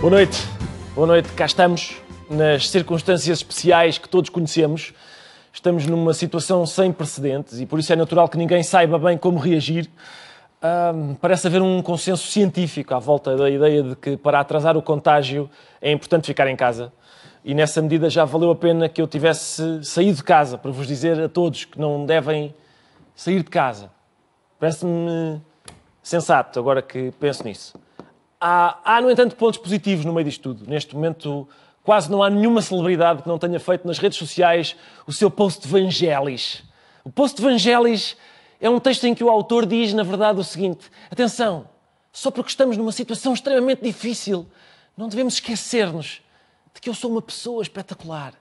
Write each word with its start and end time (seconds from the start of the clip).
Boa 0.00 0.12
noite. 0.12 0.38
Boa 0.94 1.08
noite. 1.08 1.28
Cá 1.32 1.44
estamos, 1.44 2.00
nas 2.30 2.70
circunstâncias 2.70 3.38
especiais 3.38 3.98
que 3.98 4.08
todos 4.08 4.30
conhecemos. 4.30 4.94
Estamos 5.52 5.86
numa 5.86 6.14
situação 6.14 6.64
sem 6.64 6.92
precedentes 6.92 7.58
e 7.58 7.66
por 7.66 7.80
isso 7.80 7.92
é 7.92 7.96
natural 7.96 8.28
que 8.28 8.38
ninguém 8.38 8.62
saiba 8.62 8.96
bem 8.96 9.18
como 9.18 9.40
reagir. 9.40 9.90
Parece 11.20 11.48
haver 11.48 11.60
um 11.60 11.82
consenso 11.82 12.28
científico 12.28 12.94
à 12.94 13.00
volta 13.00 13.36
da 13.36 13.50
ideia 13.50 13.82
de 13.82 13.96
que 13.96 14.16
para 14.16 14.38
atrasar 14.38 14.76
o 14.76 14.82
contágio 14.82 15.50
é 15.82 15.90
importante 15.90 16.26
ficar 16.26 16.46
em 16.46 16.54
casa. 16.54 16.92
E 17.44 17.52
nessa 17.52 17.82
medida 17.82 18.08
já 18.08 18.24
valeu 18.24 18.52
a 18.52 18.56
pena 18.56 18.88
que 18.88 19.02
eu 19.02 19.06
tivesse 19.08 19.82
saído 19.82 20.18
de 20.18 20.22
casa 20.22 20.56
para 20.56 20.70
vos 20.70 20.86
dizer 20.86 21.20
a 21.20 21.28
todos 21.28 21.64
que 21.64 21.76
não 21.76 22.06
devem 22.06 22.54
sair 23.16 23.42
de 23.42 23.50
casa. 23.50 23.90
Parece-me 24.60 25.42
sensato 26.00 26.60
agora 26.60 26.80
que 26.80 27.10
penso 27.18 27.42
nisso. 27.42 27.76
Há, 28.40 28.78
há, 28.84 29.00
no 29.00 29.10
entanto, 29.10 29.34
pontos 29.34 29.58
positivos 29.58 30.04
no 30.04 30.12
meio 30.12 30.24
disto 30.24 30.42
tudo. 30.42 30.70
Neste 30.70 30.94
momento, 30.94 31.48
quase 31.82 32.10
não 32.10 32.22
há 32.22 32.30
nenhuma 32.30 32.62
celebridade 32.62 33.22
que 33.22 33.28
não 33.28 33.38
tenha 33.38 33.58
feito 33.58 33.86
nas 33.86 33.98
redes 33.98 34.18
sociais 34.18 34.76
o 35.06 35.12
seu 35.12 35.30
post 35.30 35.62
de 35.62 35.68
Vangelis. 35.68 36.62
O 37.04 37.10
post 37.10 37.36
de 37.36 37.42
Vangelis 37.42 38.16
é 38.60 38.68
um 38.68 38.78
texto 38.78 39.04
em 39.04 39.14
que 39.14 39.24
o 39.24 39.30
autor 39.30 39.66
diz, 39.66 39.92
na 39.92 40.02
verdade, 40.02 40.38
o 40.38 40.44
seguinte: 40.44 40.90
atenção, 41.10 41.68
só 42.12 42.30
porque 42.30 42.50
estamos 42.50 42.76
numa 42.76 42.92
situação 42.92 43.32
extremamente 43.32 43.82
difícil, 43.82 44.46
não 44.96 45.08
devemos 45.08 45.34
esquecer-nos 45.34 46.20
de 46.74 46.80
que 46.80 46.88
eu 46.88 46.94
sou 46.94 47.10
uma 47.10 47.22
pessoa 47.22 47.62
espetacular. 47.62 48.34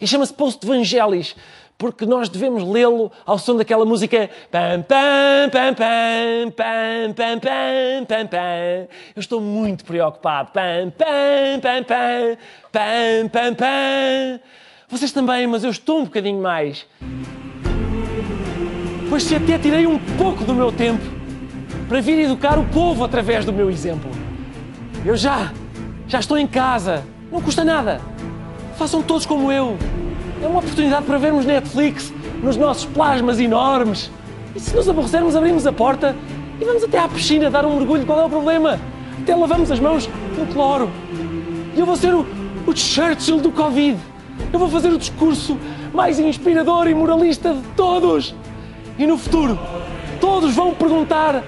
E 0.00 0.06
chama-se 0.06 0.34
Post 0.34 0.60
de 0.60 0.66
Vangelis, 0.66 1.36
porque 1.78 2.06
nós 2.06 2.28
devemos 2.28 2.64
lê-lo 2.64 3.12
ao 3.24 3.38
som 3.38 3.56
daquela 3.56 3.84
música 3.84 4.30
pam 4.50 4.82
pam 4.82 5.50
pam 5.50 5.74
pam 5.74 6.50
pam 6.50 7.12
pam 7.14 8.04
pam 8.06 8.26
pam. 8.26 8.88
Eu 9.14 9.20
estou 9.20 9.40
muito 9.40 9.84
preocupado. 9.84 10.50
Pam 10.52 10.90
pam 10.96 11.60
pam 11.60 11.84
pam 11.84 12.38
pam 12.72 13.28
pam 13.28 13.54
pam. 13.54 14.40
Vocês 14.88 15.12
também, 15.12 15.46
mas 15.46 15.64
eu 15.64 15.70
estou 15.70 16.00
um 16.00 16.04
bocadinho 16.04 16.40
mais. 16.40 16.86
Pois 19.10 19.22
se 19.22 19.34
até 19.34 19.58
tirei 19.58 19.86
um 19.86 19.98
pouco 20.16 20.44
do 20.44 20.54
meu 20.54 20.72
tempo 20.72 21.04
para 21.88 22.00
vir 22.00 22.18
educar 22.20 22.58
o 22.58 22.64
povo 22.64 23.04
através 23.04 23.44
do 23.44 23.52
meu 23.52 23.70
exemplo. 23.70 24.10
Eu 25.04 25.16
já, 25.16 25.52
já 26.08 26.20
estou 26.20 26.38
em 26.38 26.46
casa. 26.46 27.04
Não 27.30 27.40
custa 27.40 27.64
nada. 27.64 28.00
Façam 28.76 29.02
todos 29.02 29.26
como 29.26 29.52
eu. 29.52 29.76
É 30.42 30.46
uma 30.46 30.58
oportunidade 30.58 31.04
para 31.06 31.18
vermos 31.18 31.46
Netflix 31.46 32.12
nos 32.42 32.56
nossos 32.56 32.84
plasmas 32.84 33.40
enormes. 33.40 34.10
E 34.54 34.60
se 34.60 34.74
nos 34.74 34.88
aborrecermos, 34.88 35.34
abrimos 35.34 35.66
a 35.66 35.72
porta 35.72 36.14
e 36.60 36.64
vamos 36.64 36.84
até 36.84 36.98
à 36.98 37.08
piscina 37.08 37.50
dar 37.50 37.64
um 37.64 37.76
mergulho. 37.76 38.04
Qual 38.06 38.20
é 38.20 38.24
o 38.24 38.28
problema? 38.28 38.78
Até 39.22 39.34
lavamos 39.34 39.70
as 39.70 39.80
mãos 39.80 40.08
no 40.38 40.46
cloro. 40.46 40.90
E 41.74 41.80
eu 41.80 41.86
vou 41.86 41.96
ser 41.96 42.14
o, 42.14 42.26
o 42.66 42.76
Churchill 42.76 43.38
do 43.38 43.50
Covid. 43.50 43.98
Eu 44.52 44.58
vou 44.58 44.68
fazer 44.68 44.88
o 44.88 44.98
discurso 44.98 45.58
mais 45.92 46.18
inspirador 46.18 46.88
e 46.88 46.94
moralista 46.94 47.54
de 47.54 47.62
todos. 47.76 48.34
E 48.98 49.06
no 49.06 49.16
futuro, 49.16 49.58
todos 50.20 50.54
vão 50.54 50.74
perguntar 50.74 51.42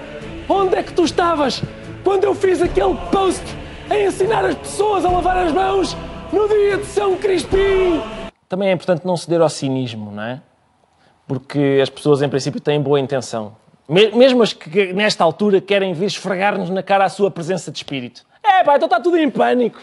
onde 0.47 0.75
é 0.75 0.83
que 0.83 0.93
tu 0.93 1.03
estavas 1.03 1.63
quando 2.03 2.23
eu 2.23 2.33
fiz 2.33 2.61
aquele 2.61 2.95
post 3.11 3.43
a 3.89 3.99
ensinar 3.99 4.45
as 4.45 4.55
pessoas 4.55 5.05
a 5.05 5.09
lavar 5.09 5.37
as 5.37 5.51
mãos 5.51 5.95
no 6.31 6.47
dia 6.47 6.77
de 6.77 6.85
São 6.85 7.15
Crispim. 7.15 8.01
Também 8.49 8.69
é 8.69 8.71
importante 8.71 9.05
não 9.05 9.15
ceder 9.15 9.39
ao 9.39 9.47
cinismo, 9.47 10.11
não 10.11 10.23
é? 10.23 10.41
Porque 11.27 11.79
as 11.81 11.89
pessoas, 11.89 12.23
em 12.23 12.27
princípio, 12.27 12.59
têm 12.59 12.81
boa 12.81 12.99
intenção. 12.99 13.55
Mesmo 13.87 14.41
as 14.41 14.53
que, 14.53 14.91
nesta 14.91 15.23
altura, 15.23 15.61
querem 15.61 15.93
vir 15.93 16.07
esfregar-nos 16.07 16.69
na 16.71 16.81
cara 16.81 17.05
a 17.05 17.09
sua 17.09 17.29
presença 17.29 17.71
de 17.71 17.77
espírito. 17.77 18.25
É, 18.43 18.63
pá, 18.63 18.75
então 18.75 18.87
está 18.87 18.99
tudo 18.99 19.17
em 19.17 19.29
pânico. 19.29 19.79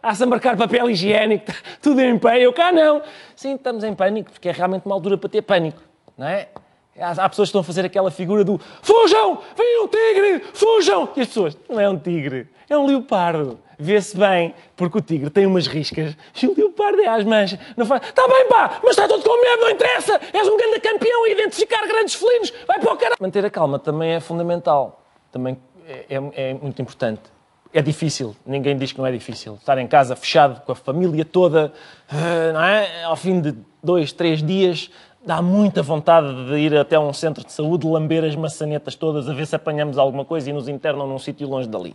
Há-se 0.00 0.22
a 0.22 0.26
marcar 0.26 0.56
papel 0.56 0.88
higiênico, 0.88 1.50
está 1.50 1.62
tudo 1.82 2.00
em 2.00 2.16
pânico. 2.16 2.44
Eu 2.44 2.52
cá 2.52 2.70
não. 2.70 3.02
Sim, 3.34 3.54
estamos 3.54 3.82
em 3.82 3.94
pânico, 3.94 4.30
porque 4.30 4.48
é 4.48 4.52
realmente 4.52 4.86
uma 4.86 4.94
altura 4.94 5.18
para 5.18 5.28
ter 5.28 5.42
pânico, 5.42 5.82
não 6.16 6.28
é? 6.28 6.48
Há 6.98 7.28
pessoas 7.28 7.48
que 7.48 7.50
estão 7.50 7.60
a 7.60 7.64
fazer 7.64 7.84
aquela 7.84 8.10
figura 8.10 8.44
do 8.44 8.60
fujam, 8.82 9.38
vem 9.56 9.82
um 9.82 9.88
tigre, 9.88 10.42
fujam! 10.52 11.08
E 11.16 11.20
as 11.20 11.28
pessoas, 11.28 11.56
não 11.68 11.80
é 11.80 11.88
um 11.88 11.96
tigre, 11.96 12.48
é 12.68 12.76
um 12.76 12.86
leopardo. 12.86 13.58
Vê-se 13.78 14.14
bem, 14.14 14.54
porque 14.76 14.98
o 14.98 15.00
tigre 15.00 15.30
tem 15.30 15.46
umas 15.46 15.66
riscas 15.66 16.14
e 16.42 16.46
o 16.46 16.54
leopardo 16.54 17.00
é 17.00 17.06
às 17.06 17.24
manchas. 17.24 17.58
Não 17.76 17.86
faz, 17.86 18.02
está 18.02 18.28
bem 18.28 18.46
pá, 18.48 18.78
mas 18.82 18.90
está 18.90 19.08
tudo 19.08 19.22
com 19.22 19.40
medo, 19.40 19.62
não 19.62 19.70
interessa, 19.70 20.20
és 20.32 20.46
um 20.46 20.56
grande 20.56 20.80
campeão 20.80 21.24
a 21.24 21.28
identificar 21.30 21.86
grandes 21.86 22.14
felinos, 22.14 22.52
vai 22.66 22.78
para 22.78 22.92
o 22.92 22.96
caralho. 22.96 23.16
Manter 23.18 23.44
a 23.44 23.50
calma 23.50 23.78
também 23.78 24.10
é 24.10 24.20
fundamental, 24.20 25.02
também 25.32 25.56
é, 25.86 26.04
é, 26.10 26.50
é 26.50 26.54
muito 26.54 26.82
importante. 26.82 27.22
É 27.72 27.80
difícil, 27.80 28.36
ninguém 28.44 28.76
diz 28.76 28.92
que 28.92 28.98
não 28.98 29.06
é 29.06 29.12
difícil. 29.12 29.54
Estar 29.54 29.78
em 29.78 29.86
casa 29.86 30.16
fechado 30.16 30.60
com 30.62 30.72
a 30.72 30.74
família 30.74 31.24
toda, 31.24 31.72
não 32.52 32.62
é? 32.62 33.04
ao 33.04 33.16
fim 33.16 33.40
de 33.40 33.54
dois, 33.82 34.12
três 34.12 34.42
dias, 34.42 34.90
dá 35.24 35.42
muita 35.42 35.82
vontade 35.82 36.46
de 36.46 36.56
ir 36.58 36.76
até 36.76 36.98
um 36.98 37.12
centro 37.12 37.44
de 37.44 37.52
saúde, 37.52 37.86
lamber 37.86 38.24
as 38.24 38.34
maçanetas 38.34 38.94
todas, 38.94 39.28
a 39.28 39.34
ver 39.34 39.46
se 39.46 39.54
apanhamos 39.54 39.98
alguma 39.98 40.24
coisa 40.24 40.50
e 40.50 40.52
nos 40.52 40.68
internam 40.68 41.06
num 41.06 41.18
sítio 41.18 41.48
longe 41.48 41.68
dali. 41.68 41.94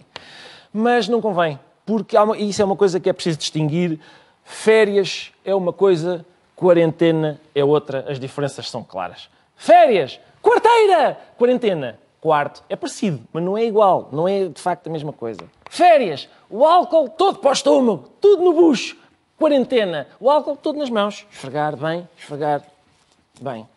Mas 0.71 1.07
não 1.07 1.21
convém, 1.21 1.59
porque 1.85 2.17
uma, 2.17 2.37
isso 2.37 2.61
é 2.61 2.65
uma 2.65 2.75
coisa 2.75 2.99
que 2.99 3.09
é 3.09 3.13
preciso 3.13 3.37
distinguir. 3.37 3.99
Férias 4.43 5.31
é 5.43 5.55
uma 5.55 5.73
coisa, 5.73 6.25
quarentena 6.55 7.39
é 7.53 7.63
outra, 7.63 8.05
as 8.07 8.19
diferenças 8.19 8.69
são 8.69 8.83
claras. 8.83 9.29
Férias, 9.55 10.19
quarteira, 10.41 11.17
quarentena, 11.37 11.99
quarto. 12.21 12.63
É 12.69 12.75
parecido, 12.75 13.21
mas 13.33 13.43
não 13.43 13.57
é 13.57 13.65
igual, 13.65 14.09
não 14.11 14.27
é 14.27 14.47
de 14.47 14.61
facto 14.61 14.87
a 14.87 14.89
mesma 14.91 15.11
coisa. 15.11 15.41
Férias, 15.69 16.29
o 16.49 16.65
álcool 16.65 17.09
todo 17.09 17.39
para 17.39 17.49
o 17.49 17.53
estômago, 17.53 18.09
tudo 18.21 18.43
no 18.43 18.53
bucho. 18.53 18.97
Quarentena, 19.37 20.07
o 20.19 20.29
álcool 20.29 20.55
todo 20.55 20.77
nas 20.77 20.89
mãos. 20.89 21.25
Esfregar 21.31 21.75
bem, 21.75 22.07
esfregar 22.17 22.61
bem. 23.41 23.67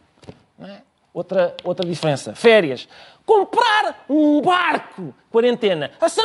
É? 0.60 0.80
Outra, 1.12 1.56
outra 1.64 1.86
diferença. 1.86 2.34
Férias. 2.34 2.88
Comprar 3.24 4.04
um 4.08 4.40
barco. 4.40 5.14
Quarentena. 5.30 5.90
A 6.00 6.08
se 6.08 6.20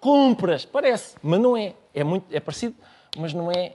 compras. 0.00 0.64
Parece, 0.64 1.16
mas 1.22 1.40
não 1.40 1.56
é. 1.56 1.74
É, 1.94 2.02
muito, 2.02 2.26
é 2.34 2.40
parecido, 2.40 2.74
mas 3.16 3.32
não 3.32 3.50
é 3.50 3.72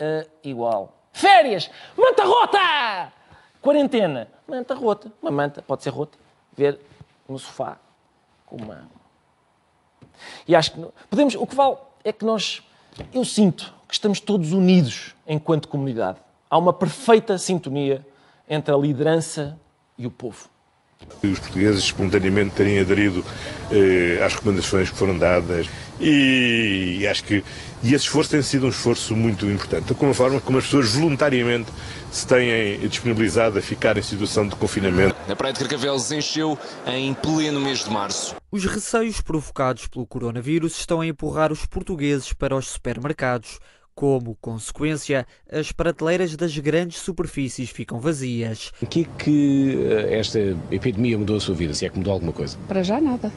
uh, 0.00 0.28
igual. 0.42 0.92
Férias. 1.12 1.70
Manta 1.96 2.24
rota. 2.24 3.12
Quarentena. 3.60 4.28
Manta 4.46 4.74
rota. 4.74 5.12
Uma 5.22 5.30
manta, 5.30 5.62
pode 5.62 5.82
ser 5.82 5.90
rota. 5.90 6.18
Ver 6.56 6.80
no 7.28 7.38
sofá 7.38 7.78
com 8.44 8.56
uma. 8.56 8.88
E 10.46 10.56
acho 10.56 10.72
que 10.72 10.86
podemos. 11.08 11.34
O 11.34 11.46
que 11.46 11.54
vale 11.54 11.76
é 12.02 12.12
que 12.12 12.24
nós. 12.24 12.62
Eu 13.12 13.24
sinto 13.24 13.72
que 13.86 13.94
estamos 13.94 14.18
todos 14.18 14.52
unidos 14.52 15.14
enquanto 15.26 15.68
comunidade. 15.68 16.18
Há 16.50 16.56
uma 16.56 16.72
perfeita 16.72 17.36
sintonia 17.36 18.06
entre 18.48 18.74
a 18.74 18.76
liderança 18.76 19.58
e 19.98 20.06
o 20.06 20.10
povo. 20.10 20.48
Os 21.22 21.38
portugueses 21.38 21.84
espontaneamente 21.84 22.56
terem 22.56 22.80
aderido 22.80 23.24
eh, 23.70 24.20
às 24.24 24.34
recomendações 24.34 24.90
que 24.90 24.96
foram 24.96 25.16
dadas 25.16 25.68
e, 26.00 26.98
e, 27.00 27.06
acho 27.06 27.22
que 27.22 27.44
e 27.82 27.94
esse 27.94 28.06
esforço 28.06 28.30
tem 28.30 28.42
sido 28.42 28.66
um 28.66 28.70
esforço 28.70 29.14
muito 29.14 29.46
importante. 29.46 29.94
Como 29.94 30.12
forma 30.12 30.40
como 30.40 30.58
as 30.58 30.64
pessoas 30.64 30.92
voluntariamente 30.94 31.70
se 32.10 32.26
têm 32.26 32.80
disponibilizado 32.88 33.58
a 33.58 33.62
ficar 33.62 33.96
em 33.96 34.02
situação 34.02 34.48
de 34.48 34.56
confinamento. 34.56 35.14
A 35.28 35.36
Praia 35.36 35.52
de 35.52 35.60
Carcavelos 35.60 36.10
encheu 36.10 36.58
em 36.86 37.14
pleno 37.14 37.60
mês 37.60 37.84
de 37.84 37.90
março. 37.90 38.34
Os 38.50 38.64
receios 38.64 39.20
provocados 39.20 39.86
pelo 39.86 40.06
coronavírus 40.06 40.78
estão 40.78 41.00
a 41.00 41.06
empurrar 41.06 41.52
os 41.52 41.64
portugueses 41.66 42.32
para 42.32 42.56
os 42.56 42.68
supermercados. 42.68 43.60
Como 43.98 44.36
consequência, 44.40 45.26
as 45.50 45.72
prateleiras 45.72 46.36
das 46.36 46.56
grandes 46.56 47.00
superfícies 47.00 47.68
ficam 47.68 47.98
vazias. 47.98 48.72
O 48.80 48.86
que 48.86 49.00
é 49.00 49.04
que 49.18 49.76
esta 50.08 50.38
epidemia 50.70 51.18
mudou 51.18 51.36
a 51.36 51.40
sua 51.40 51.56
vida? 51.56 51.74
Se 51.74 51.84
é 51.84 51.88
que 51.88 51.98
mudou 51.98 52.12
alguma 52.12 52.32
coisa? 52.32 52.56
Para 52.68 52.84
já 52.84 53.00
nada. 53.00 53.32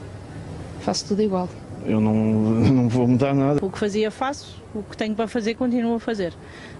Faço 0.82 1.08
tudo 1.08 1.20
igual. 1.20 1.48
Eu 1.84 2.00
não, 2.00 2.14
não 2.62 2.88
vou 2.88 3.08
mudar 3.08 3.34
nada. 3.34 3.58
O 3.60 3.68
que 3.68 3.76
fazia, 3.76 4.08
faço. 4.08 4.62
O 4.72 4.84
que 4.84 4.96
tenho 4.96 5.16
para 5.16 5.26
fazer, 5.26 5.54
continuo 5.54 5.96
a 5.96 5.98
fazer. 5.98 6.32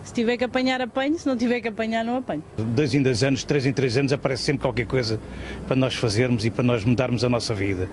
Se 0.04 0.14
tiver 0.14 0.36
que 0.36 0.44
apanhar, 0.44 0.80
apanho. 0.80 1.18
Se 1.18 1.26
não 1.26 1.36
tiver 1.36 1.60
que 1.60 1.66
apanhar, 1.66 2.04
não 2.04 2.18
apanho. 2.18 2.44
Dois 2.56 2.94
em 2.94 3.02
dois 3.02 3.24
anos, 3.24 3.42
três 3.42 3.66
em 3.66 3.72
três 3.72 3.98
anos, 3.98 4.12
aparece 4.12 4.44
sempre 4.44 4.62
qualquer 4.62 4.86
coisa 4.86 5.18
para 5.66 5.74
nós 5.74 5.96
fazermos 5.96 6.44
e 6.44 6.50
para 6.50 6.62
nós 6.62 6.84
mudarmos 6.84 7.24
a 7.24 7.28
nossa 7.28 7.52
vida. 7.52 7.90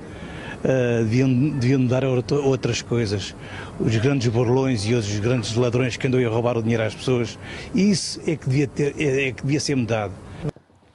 Deviam, 0.63 1.29
deviam 1.51 1.85
dar 1.85 2.03
outras 2.03 2.81
coisas. 2.81 3.35
Os 3.79 3.95
grandes 3.97 4.27
borlões 4.27 4.85
e 4.85 4.93
os 4.93 5.19
grandes 5.19 5.55
ladrões 5.55 5.95
que 5.95 6.07
andam 6.07 6.19
a 6.25 6.29
roubar 6.29 6.57
o 6.57 6.61
dinheiro 6.61 6.83
às 6.83 6.93
pessoas, 6.93 7.39
isso 7.73 8.19
é 8.27 8.35
que 8.35 8.49
devia, 8.49 8.67
ter, 8.67 8.95
é, 8.99 9.29
é 9.29 9.31
que 9.31 9.43
devia 9.43 9.59
ser 9.59 9.75
mudado. 9.75 10.13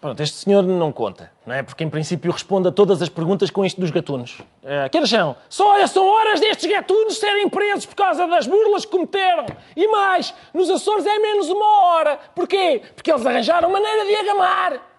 Pronto, 0.05 0.22
este 0.22 0.37
senhor 0.37 0.62
não 0.62 0.93
conta, 0.93 1.32
não 1.46 1.55
é? 1.55 1.62
Porque 1.62 1.82
em 1.82 1.88
princípio 1.88 2.31
responde 2.31 2.69
a 2.69 2.70
todas 2.70 3.00
as 3.00 3.08
perguntas 3.08 3.49
com 3.49 3.64
isto 3.64 3.81
dos 3.81 3.90
gatunos. 3.90 4.38
Uh, 4.62 4.90
que 4.90 4.99
horas 4.99 5.08
são? 5.08 5.34
Só 5.49 5.87
são 5.87 6.06
horas 6.06 6.40
destes 6.40 6.70
gatunos 6.70 7.17
serem 7.17 7.49
presos 7.49 7.87
por 7.87 7.94
causa 7.94 8.26
das 8.26 8.46
burlas 8.46 8.84
que 8.84 8.90
cometeram. 8.90 9.46
E 9.75 9.88
mais, 9.88 10.34
nos 10.52 10.69
Açores 10.69 11.06
é 11.06 11.19
menos 11.19 11.49
uma 11.49 11.87
hora. 11.87 12.19
Porquê? 12.34 12.82
Porque 12.94 13.10
eles 13.10 13.25
arranjaram 13.25 13.70
maneira 13.70 14.05
de 14.05 14.14
agamar. 14.14 14.94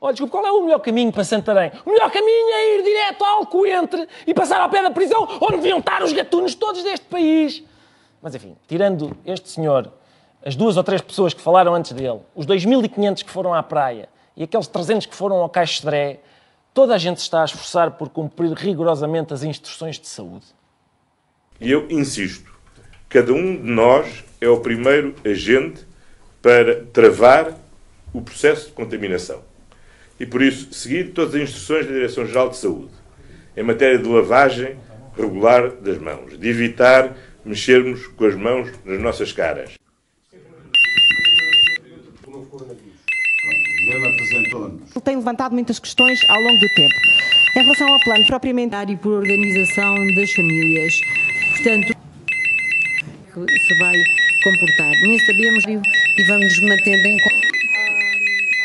Olha, 0.00 0.12
desculpe, 0.12 0.30
qual 0.30 0.46
é 0.46 0.52
o 0.52 0.62
melhor 0.62 0.78
caminho 0.78 1.10
para 1.10 1.24
Santarém? 1.24 1.72
O 1.84 1.90
melhor 1.90 2.10
caminho 2.10 2.54
é 2.54 2.78
ir 2.78 2.82
direto 2.84 3.24
ao 3.24 3.38
Alcoentre 3.38 4.06
e 4.26 4.32
passar 4.32 4.60
ao 4.60 4.70
pé 4.70 4.82
da 4.82 4.90
prisão 4.90 5.26
onde 5.40 5.56
deviam 5.56 5.80
estar 5.80 6.02
os 6.02 6.12
gatunos 6.12 6.54
todos 6.54 6.84
deste 6.84 7.06
país. 7.06 7.64
Mas 8.22 8.34
enfim, 8.34 8.56
tirando 8.68 9.16
este 9.26 9.48
senhor, 9.48 9.92
as 10.44 10.54
duas 10.54 10.76
ou 10.76 10.84
três 10.84 11.00
pessoas 11.00 11.34
que 11.34 11.40
falaram 11.40 11.74
antes 11.74 11.92
dele, 11.92 12.20
os 12.34 12.46
2.500 12.46 13.24
que 13.24 13.30
foram 13.30 13.52
à 13.52 13.62
praia 13.62 14.08
e 14.36 14.44
aqueles 14.44 14.68
300 14.68 15.06
que 15.06 15.16
foram 15.16 15.36
ao 15.36 15.48
Caixo 15.48 15.82
toda 16.72 16.94
a 16.94 16.98
gente 16.98 17.18
está 17.18 17.42
a 17.42 17.44
esforçar 17.44 17.92
por 17.92 18.08
cumprir 18.08 18.52
rigorosamente 18.52 19.34
as 19.34 19.42
instruções 19.42 19.98
de 19.98 20.06
saúde. 20.06 20.46
E 21.60 21.72
eu 21.72 21.90
insisto, 21.90 22.52
cada 23.08 23.32
um 23.32 23.56
de 23.56 23.68
nós 23.68 24.24
é 24.40 24.48
o 24.48 24.60
primeiro 24.60 25.16
agente 25.24 25.84
para 26.40 26.84
travar 26.86 27.52
o 28.12 28.22
processo 28.22 28.66
de 28.66 28.72
contaminação. 28.72 29.47
E 30.20 30.26
por 30.26 30.42
isso, 30.42 30.72
seguir 30.72 31.12
todas 31.12 31.34
as 31.34 31.42
instruções 31.42 31.86
da 31.86 31.92
Direção-Geral 31.92 32.50
de 32.50 32.56
Saúde 32.56 32.90
em 33.56 33.62
matéria 33.62 33.98
de 33.98 34.08
lavagem 34.08 34.76
regular 35.16 35.70
das 35.70 35.98
mãos, 35.98 36.38
de 36.38 36.48
evitar 36.48 37.16
mexermos 37.44 38.06
com 38.08 38.24
as 38.24 38.36
mãos 38.36 38.70
nas 38.84 39.00
nossas 39.00 39.32
caras. 39.32 39.74
Ele 43.80 45.04
tem 45.04 45.16
levantado 45.16 45.52
muitas 45.52 45.78
questões 45.78 46.20
ao 46.28 46.40
longo 46.40 46.58
do 46.58 46.68
tempo. 46.74 46.94
Em 47.56 47.62
relação 47.62 47.88
ao 47.92 47.98
plano 48.00 48.26
propriamente 48.26 48.76
e 48.92 48.96
por 48.96 49.14
organização 49.14 49.94
das 50.14 50.32
famílias, 50.32 51.00
portanto, 51.56 51.96
se 53.34 53.78
vai 53.78 53.96
comportar. 54.44 54.92
Nem 55.02 55.18
sabemos 55.18 55.64
e 55.66 56.22
vamos 56.24 56.60
mantendo 56.60 57.08
em 57.08 57.18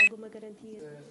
alguma 0.04 0.30
garantia. 0.30 1.04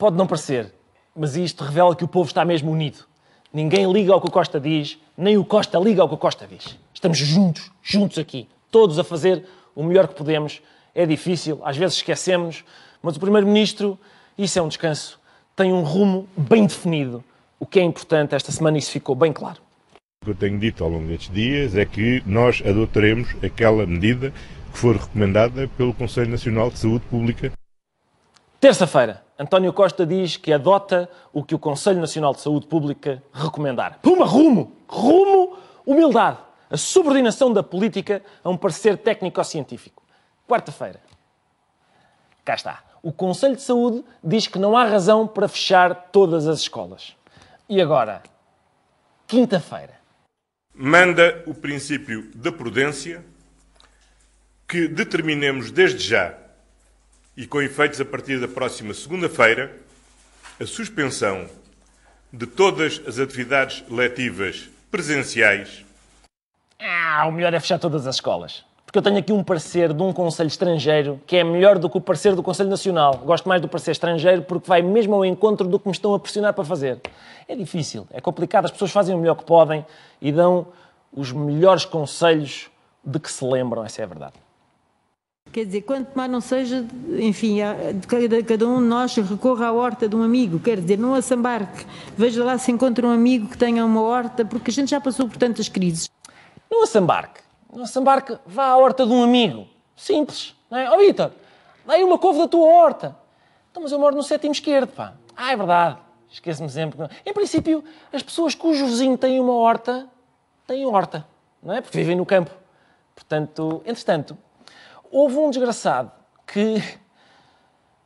Pode 0.00 0.16
não 0.16 0.26
parecer, 0.26 0.72
mas 1.14 1.36
isto 1.36 1.62
revela 1.62 1.94
que 1.94 2.02
o 2.02 2.08
povo 2.08 2.26
está 2.26 2.42
mesmo 2.42 2.72
unido. 2.72 3.00
Ninguém 3.52 3.92
liga 3.92 4.14
ao 4.14 4.18
que 4.18 4.28
o 4.28 4.30
Costa 4.30 4.58
diz, 4.58 4.98
nem 5.14 5.36
o 5.36 5.44
Costa 5.44 5.78
liga 5.78 6.00
ao 6.00 6.08
que 6.08 6.14
o 6.14 6.16
Costa 6.16 6.46
diz. 6.46 6.78
Estamos 6.94 7.18
juntos, 7.18 7.70
juntos 7.82 8.16
aqui, 8.16 8.48
todos 8.70 8.98
a 8.98 9.04
fazer 9.04 9.44
o 9.76 9.82
melhor 9.82 10.08
que 10.08 10.14
podemos. 10.14 10.62
É 10.94 11.04
difícil, 11.04 11.60
às 11.62 11.76
vezes 11.76 11.98
esquecemos, 11.98 12.64
mas 13.02 13.14
o 13.16 13.20
Primeiro-Ministro, 13.20 13.98
isso 14.38 14.58
é 14.58 14.62
um 14.62 14.68
descanso, 14.68 15.20
tem 15.54 15.70
um 15.70 15.82
rumo 15.82 16.26
bem 16.34 16.64
definido. 16.64 17.22
O 17.58 17.66
que 17.66 17.78
é 17.78 17.82
importante, 17.82 18.34
esta 18.34 18.50
semana 18.50 18.78
isso 18.78 18.90
ficou 18.90 19.14
bem 19.14 19.34
claro. 19.34 19.60
O 20.22 20.24
que 20.24 20.30
eu 20.30 20.34
tenho 20.34 20.58
dito 20.58 20.82
ao 20.82 20.88
longo 20.88 21.08
destes 21.08 21.30
dias 21.30 21.76
é 21.76 21.84
que 21.84 22.22
nós 22.24 22.62
adotaremos 22.64 23.36
aquela 23.44 23.84
medida 23.84 24.32
que 24.72 24.78
for 24.78 24.96
recomendada 24.96 25.68
pelo 25.76 25.92
Conselho 25.92 26.30
Nacional 26.30 26.70
de 26.70 26.78
Saúde 26.78 27.04
Pública. 27.10 27.52
Terça-feira, 28.60 29.24
António 29.38 29.72
Costa 29.72 30.04
diz 30.04 30.36
que 30.36 30.52
adota 30.52 31.08
o 31.32 31.42
que 31.42 31.54
o 31.54 31.58
Conselho 31.58 31.98
Nacional 31.98 32.34
de 32.34 32.42
Saúde 32.42 32.66
Pública 32.66 33.22
recomendar. 33.32 33.98
Puma, 34.02 34.26
rumo! 34.26 34.76
Rumo, 34.86 35.56
humildade. 35.86 36.36
A 36.68 36.76
subordinação 36.76 37.50
da 37.54 37.62
política 37.62 38.22
a 38.44 38.50
um 38.50 38.58
parecer 38.58 38.98
técnico-científico. 38.98 40.02
Quarta-feira. 40.46 41.00
Cá 42.44 42.54
está. 42.54 42.84
O 43.02 43.10
Conselho 43.10 43.56
de 43.56 43.62
Saúde 43.62 44.04
diz 44.22 44.46
que 44.46 44.58
não 44.58 44.76
há 44.76 44.84
razão 44.84 45.26
para 45.26 45.48
fechar 45.48 45.94
todas 46.12 46.46
as 46.46 46.58
escolas. 46.58 47.16
E 47.66 47.80
agora? 47.80 48.22
Quinta-feira. 49.26 49.94
Manda 50.74 51.42
o 51.46 51.54
princípio 51.54 52.30
da 52.34 52.52
prudência 52.52 53.24
que 54.68 54.86
determinemos 54.86 55.70
desde 55.70 56.06
já 56.06 56.34
e 57.40 57.46
com 57.46 57.62
efeitos 57.62 57.98
a 57.98 58.04
partir 58.04 58.38
da 58.38 58.46
próxima 58.46 58.92
segunda-feira, 58.92 59.74
a 60.60 60.66
suspensão 60.66 61.46
de 62.30 62.46
todas 62.46 63.00
as 63.06 63.18
atividades 63.18 63.82
letivas 63.88 64.68
presenciais. 64.90 65.82
Ah, 66.78 67.24
o 67.26 67.32
melhor 67.32 67.54
é 67.54 67.58
fechar 67.58 67.78
todas 67.78 68.06
as 68.06 68.16
escolas. 68.16 68.62
Porque 68.84 68.98
eu 68.98 69.02
tenho 69.02 69.16
aqui 69.16 69.32
um 69.32 69.42
parecer 69.42 69.94
de 69.94 70.02
um 70.02 70.12
Conselho 70.12 70.48
estrangeiro 70.48 71.18
que 71.26 71.38
é 71.38 71.42
melhor 71.42 71.78
do 71.78 71.88
que 71.88 71.96
o 71.96 72.00
parecer 72.02 72.34
do 72.34 72.42
Conselho 72.42 72.68
Nacional. 72.68 73.14
Gosto 73.24 73.48
mais 73.48 73.62
do 73.62 73.68
parecer 73.68 73.92
estrangeiro 73.92 74.42
porque 74.42 74.68
vai 74.68 74.82
mesmo 74.82 75.14
ao 75.14 75.24
encontro 75.24 75.66
do 75.66 75.78
que 75.78 75.88
me 75.88 75.92
estão 75.92 76.12
a 76.12 76.20
pressionar 76.20 76.52
para 76.52 76.64
fazer. 76.64 77.00
É 77.48 77.56
difícil, 77.56 78.06
é 78.12 78.20
complicado, 78.20 78.66
as 78.66 78.70
pessoas 78.70 78.90
fazem 78.90 79.14
o 79.14 79.18
melhor 79.18 79.36
que 79.36 79.44
podem 79.44 79.86
e 80.20 80.30
dão 80.30 80.66
os 81.10 81.32
melhores 81.32 81.86
conselhos 81.86 82.68
de 83.02 83.18
que 83.18 83.32
se 83.32 83.42
lembram, 83.46 83.82
essa 83.82 84.02
é 84.02 84.04
a 84.04 84.08
verdade. 84.08 84.34
Quer 85.52 85.64
dizer, 85.64 85.80
quanto 85.82 86.14
mais 86.14 86.30
não 86.30 86.40
seja, 86.40 86.86
enfim, 87.18 87.58
cada, 88.06 88.42
cada 88.42 88.68
um 88.68 88.78
de 88.80 88.86
nós 88.86 89.16
recorra 89.16 89.66
à 89.66 89.72
horta 89.72 90.08
de 90.08 90.14
um 90.14 90.22
amigo, 90.22 90.60
quer 90.60 90.80
dizer, 90.80 90.96
não 90.96 91.12
assambarque. 91.14 91.84
Veja 92.16 92.44
lá 92.44 92.56
se 92.56 92.70
encontra 92.70 93.04
um 93.04 93.10
amigo 93.10 93.48
que 93.48 93.58
tenha 93.58 93.84
uma 93.84 94.00
horta, 94.00 94.44
porque 94.44 94.70
a 94.70 94.72
gente 94.72 94.90
já 94.90 95.00
passou 95.00 95.28
por 95.28 95.36
tantas 95.36 95.68
crises. 95.68 96.08
Não 96.70 96.84
assambarque. 96.84 97.40
Não 97.72 97.82
assambarque, 97.82 98.38
vá 98.46 98.66
à 98.66 98.76
horta 98.76 99.04
de 99.04 99.12
um 99.12 99.24
amigo. 99.24 99.66
Simples, 99.96 100.54
não 100.70 100.78
é? 100.78 100.88
Ó 100.88 100.94
oh, 100.94 100.98
Vitor, 100.98 101.32
dá 101.84 101.94
aí 101.94 102.04
uma 102.04 102.16
couve 102.16 102.38
da 102.38 102.46
tua 102.46 102.66
horta. 102.66 103.16
Então, 103.70 103.82
mas 103.82 103.90
eu 103.90 103.98
moro 103.98 104.14
no 104.14 104.22
sétimo 104.22 104.52
esquerdo, 104.52 104.90
pá. 104.90 105.14
Ah, 105.36 105.52
é 105.52 105.56
verdade. 105.56 105.98
Esqueço-me 106.30 106.70
sempre. 106.70 107.08
Em 107.26 107.32
princípio, 107.32 107.82
as 108.12 108.22
pessoas 108.22 108.54
cujo 108.54 108.86
vizinho 108.86 109.18
tem 109.18 109.40
uma 109.40 109.54
horta, 109.54 110.06
têm 110.64 110.86
horta, 110.86 111.26
não 111.60 111.74
é? 111.74 111.80
Porque 111.80 111.98
vivem 111.98 112.14
no 112.14 112.24
campo. 112.24 112.52
Portanto, 113.16 113.82
entretanto, 113.84 114.38
houve 115.10 115.36
um 115.36 115.50
desgraçado 115.50 116.10
que 116.46 116.82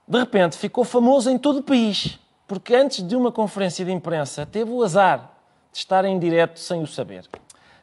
de 0.07 0.19
repente 0.19 0.57
ficou 0.57 0.85
famoso 0.85 1.31
em 1.31 1.39
todo 1.39 1.59
o 1.59 1.63
país, 1.63 2.19
porque 2.47 2.75
antes 2.75 3.07
de 3.07 3.17
uma 3.17 3.33
conferência 3.33 3.85
de 3.85 3.93
imprensa 3.93 4.47
teve 4.47 4.71
o 4.71 4.83
azar 4.83 5.31
de 5.73 5.79
estar 5.79 6.05
em 6.05 6.19
direto 6.19 6.59
sem 6.59 6.83
o 6.83 6.87
saber. 6.87 7.27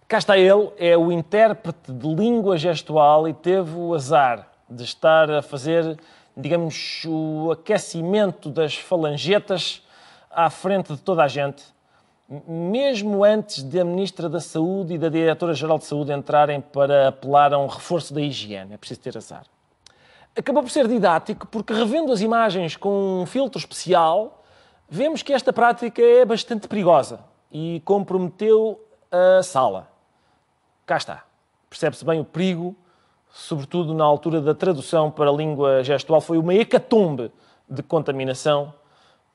Cá 0.08 0.18
está 0.18 0.38
ele, 0.38 0.72
é 0.78 0.98
o 0.98 1.12
intérprete 1.12 1.92
de 1.92 2.08
língua 2.14 2.58
gestual 2.58 3.28
e 3.28 3.34
teve 3.34 3.76
o 3.76 3.94
azar 3.94 4.48
de 4.70 4.84
estar 4.84 5.30
a 5.32 5.42
fazer, 5.42 5.98
digamos, 6.36 7.04
o 7.08 7.52
aquecimento 7.52 8.50
das 8.50 8.76
falangetas 8.76 9.82
à 10.30 10.50
frente 10.50 10.94
de 10.94 11.00
toda 11.00 11.24
a 11.24 11.28
gente 11.28 11.64
mesmo 12.48 13.25
antes 13.25 13.62
da 13.62 13.83
Ministra 13.83 14.30
da 14.30 14.39
Saúde 14.39 14.94
e 14.94 14.98
da 14.98 15.10
Diretora-Geral 15.10 15.78
de 15.78 15.86
Saúde 15.86 16.13
entrarem 16.13 16.62
para 16.62 17.10
apelar 17.10 17.53
a 17.53 17.58
um 17.58 17.67
reforço 17.67 18.13
da 18.13 18.22
higiene. 18.22 18.74
É 18.74 18.77
preciso 18.77 19.01
ter 19.01 19.17
azar. 19.17 19.44
Acabou 20.34 20.63
por 20.63 20.70
ser 20.70 20.88
didático 20.88 21.46
porque, 21.48 21.74
revendo 21.74 22.13
as 22.13 22.22
imagens 22.22 22.77
com 22.77 23.22
um 23.22 23.25
filtro 23.25 23.60
especial, 23.60 24.44
vemos 24.89 25.22
que 25.22 25.34
esta 25.34 25.51
prática 25.51 26.01
é 26.01 26.24
bastante 26.24 26.70
perigosa 26.70 27.20
e 27.51 27.82
comprometeu 27.84 28.82
a 29.12 29.44
sala. 29.44 29.89
Cá 30.86 30.96
está. 30.96 31.25
Percebe-se 31.70 32.06
bem 32.06 32.22
o 32.22 32.25
perigo, 32.25 32.74
sobretudo 33.29 33.94
na 33.94 34.06
altura 34.06 34.39
da 34.39 34.56
tradução 34.56 35.12
para 35.12 35.29
a 35.29 35.34
língua 35.34 35.84
gestual. 35.84 36.22
Foi 36.22 36.38
uma 36.38 36.53
hecatombe 36.53 37.29
de 37.70 37.84
contaminação 37.84 38.74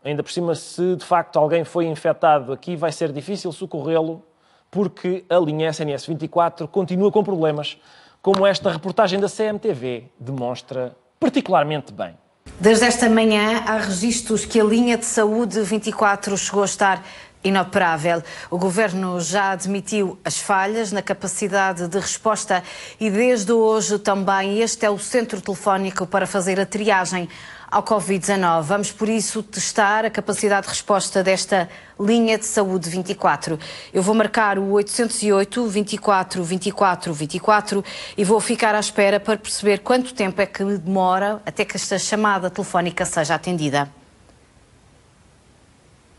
Ainda 0.07 0.23
por 0.23 0.31
cima, 0.31 0.55
se 0.55 0.95
de 0.95 1.05
facto 1.05 1.37
alguém 1.37 1.65
foi 1.65 1.87
infectado 1.87 2.53
aqui, 2.53 2.77
vai 2.77 2.93
ser 2.93 3.11
difícil 3.11 3.51
socorrê-lo, 3.51 4.23
porque 4.71 5.25
a 5.29 5.37
linha 5.37 5.69
SNS 5.71 6.07
24 6.07 6.69
continua 6.69 7.11
com 7.11 7.25
problemas, 7.25 7.77
como 8.23 8.47
esta 8.47 8.71
reportagem 8.71 9.19
da 9.19 9.29
CMTV 9.29 10.05
demonstra 10.17 10.97
particularmente 11.19 11.93
bem. 11.93 12.17
Desde 12.61 12.85
esta 12.85 13.11
manhã 13.11 13.65
há 13.67 13.79
registros 13.79 14.45
que 14.45 14.61
a 14.61 14.65
linha 14.65 14.97
de 14.97 15.05
saúde 15.05 15.61
24 15.61 16.39
chegou 16.39 16.63
a 16.63 16.67
estar 16.67 17.05
inoperável. 17.43 18.23
O 18.49 18.59
governo 18.59 19.21
já 19.21 19.51
admitiu 19.51 20.19
as 20.25 20.39
falhas 20.39 20.93
na 20.93 21.03
capacidade 21.03 21.89
de 21.89 21.99
resposta 21.99 22.63
e 23.01 23.11
desde 23.11 23.51
hoje 23.51 23.99
também 23.99 24.61
este 24.61 24.87
é 24.87 24.91
o 24.91 24.99
centro 25.01 25.41
telefónico 25.41 26.07
para 26.07 26.29
fazer 26.29 26.61
a 26.61 26.67
triagem 26.67 27.29
ao 27.71 27.83
Covid-19. 27.83 28.63
Vamos, 28.63 28.93
por 28.93 29.09
isso, 29.09 29.43
testar 29.43 30.05
a 30.05 30.11
capacidade 30.11 30.67
de 30.67 30.73
resposta 30.73 31.23
desta 31.23 31.69
linha 31.99 32.39
de 32.39 32.45
saúde 32.45 32.89
24. 32.89 33.59
Eu 33.93 34.03
vou 34.03 34.15
marcar 34.15 34.59
o 34.59 34.71
808 34.73 35.67
24 35.67 36.45
24 36.45 37.13
24 37.13 37.85
e 38.17 38.25
vou 38.25 38.41
ficar 38.41 38.75
à 38.75 38.81
espera 38.81 39.19
para 39.19 39.37
perceber 39.37 39.79
quanto 39.79 40.15
tempo 40.15 40.41
é 40.41 40.47
que 40.47 40.65
demora 40.65 41.43
até 41.45 41.65
que 41.65 41.77
esta 41.77 41.99
chamada 41.99 42.51
telefónica 42.51 43.05
seja 43.05 43.35
atendida. 43.35 43.91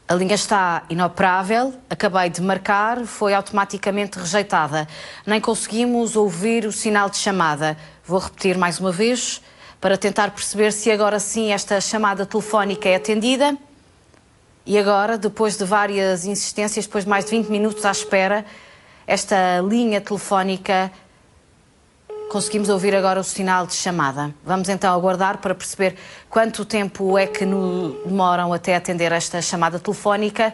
A 0.10 0.14
linha 0.14 0.36
está 0.36 0.84
inoperável, 0.90 1.74
acabei 1.90 2.30
de 2.30 2.42
marcar, 2.42 3.06
foi 3.06 3.34
automaticamente 3.34 4.18
rejeitada. 4.18 4.88
Nem 5.26 5.42
conseguimos 5.42 6.16
ouvir 6.16 6.66
o 6.66 6.72
sinal 6.72 7.10
de 7.10 7.18
chamada. 7.18 7.78
Vou 8.06 8.18
repetir 8.18 8.58
mais 8.58 8.80
uma 8.80 8.90
vez 8.90 9.42
para 9.80 9.98
tentar 9.98 10.32
perceber 10.32 10.72
se 10.72 10.92
agora 10.92 11.20
sim 11.20 11.52
esta 11.52 11.80
chamada 11.80 12.26
telefónica 12.26 12.90
é 12.90 12.96
atendida. 12.96 13.58
E 14.66 14.78
agora, 14.78 15.18
depois 15.18 15.58
de 15.58 15.64
várias 15.64 16.26
insistências, 16.26 16.86
depois 16.86 17.06
de 17.06 17.10
mais 17.10 17.26
de 17.26 17.32
20 17.32 17.48
minutos 17.48 17.86
à 17.86 17.92
espera, 17.92 18.46
esta 19.06 19.62
linha 19.62 20.02
telefónica 20.02 20.92
conseguimos 22.30 22.68
ouvir 22.68 22.94
agora 22.94 23.20
o 23.20 23.24
sinal 23.24 23.66
de 23.66 23.74
chamada. 23.74 24.34
Vamos 24.44 24.68
então 24.68 24.94
aguardar 24.94 25.38
para 25.38 25.56
perceber 25.56 25.96
quanto 26.30 26.66
tempo 26.66 27.18
é 27.18 27.26
que 27.26 27.46
demoram 27.46 28.52
até 28.52 28.76
atender 28.76 29.12
esta 29.14 29.42
chamada 29.42 29.80
telefónica. 29.80 30.54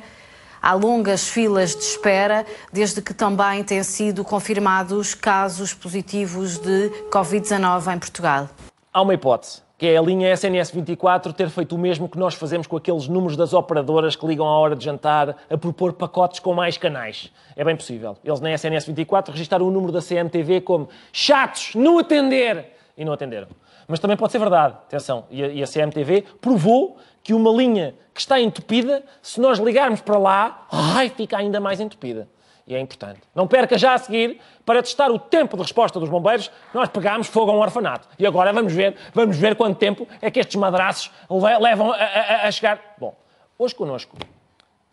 Há 0.62 0.74
longas 0.74 1.27
filas 1.27 1.75
de 1.75 1.84
espera, 1.84 2.46
desde 2.72 3.01
que 3.01 3.13
também 3.13 3.63
têm 3.63 3.84
sido 3.84 4.24
confirmados 4.24 5.13
casos 5.13 5.74
positivos 5.74 6.58
de 6.58 6.89
Covid-19 7.12 7.96
em 7.96 8.00
Portugal. 8.00 8.50
Há 8.95 9.01
uma 9.01 9.15
hipótese, 9.15 9.63
que 9.75 9.88
é 9.88 9.97
a 9.97 10.01
linha 10.03 10.31
SNS 10.31 10.69
24 10.69 11.33
ter 11.33 11.50
feito 11.50 11.73
o 11.73 11.79
mesmo 11.79 12.07
que 12.07 12.15
nós 12.15 12.35
fazemos 12.35 12.67
com 12.67 12.77
aqueles 12.77 13.07
números 13.07 13.35
das 13.35 13.51
operadoras 13.51 14.15
que 14.15 14.23
ligam 14.23 14.45
à 14.45 14.51
hora 14.51 14.75
de 14.75 14.85
jantar 14.85 15.35
a 15.50 15.57
propor 15.57 15.93
pacotes 15.93 16.39
com 16.39 16.53
mais 16.53 16.77
canais. 16.77 17.33
É 17.55 17.63
bem 17.63 17.75
possível. 17.75 18.15
Eles 18.23 18.39
na 18.39 18.51
SNS 18.53 18.85
24 18.85 19.31
registaram 19.31 19.67
o 19.67 19.71
número 19.71 19.91
da 19.91 20.00
CMTV 20.00 20.62
como 20.62 20.89
chatos, 21.12 21.73
não 21.73 21.97
atender! 21.97 22.71
E 22.95 23.03
não 23.03 23.13
atenderam. 23.13 23.47
Mas 23.88 24.00
também 24.00 24.15
pode 24.15 24.31
ser 24.31 24.38
verdade, 24.38 24.75
atenção, 24.85 25.25
e 25.31 25.63
a, 25.63 25.65
CMTV 25.65 26.25
provou 26.39 26.97
que 27.23 27.33
uma 27.33 27.50
linha 27.50 27.95
que 28.13 28.19
está 28.19 28.39
entupida, 28.39 29.03
se 29.23 29.41
nós 29.41 29.57
ligarmos 29.57 30.01
para 30.01 30.19
lá, 30.19 30.67
ai, 30.71 31.09
fica 31.09 31.35
ainda 31.35 31.59
mais 31.59 31.79
entupida. 31.79 32.27
E 32.65 32.75
é 32.75 32.79
importante. 32.79 33.20
Não 33.36 33.48
perca 33.48 33.77
já 33.77 33.93
a 33.93 33.98
seguir, 33.98 34.39
para 34.65 34.82
testar 34.82 35.12
o 35.12 35.20
tempo 35.20 35.58
de 35.58 35.63
resposta 35.63 36.00
dos 36.00 36.08
bombeiros, 36.08 36.50
nós 36.74 36.88
pegámos 36.89 37.27
fogo 37.27 37.51
a 37.51 37.55
um 37.55 37.60
orfanato. 37.60 38.08
E 38.17 38.25
agora 38.25 38.53
vamos 38.53 38.72
ver, 38.72 38.96
vamos 39.13 39.38
ver 39.38 39.55
quanto 39.55 39.77
tempo 39.77 40.08
é 40.22 40.32
que 40.32 40.39
estes 40.39 40.55
madraços 40.55 41.12
levam 41.60 41.91
a, 41.91 41.96
a, 41.96 42.48
a 42.48 42.51
chegar. 42.51 42.96
Bom, 42.98 43.15
hoje 43.60 43.75
connosco, 43.75 44.17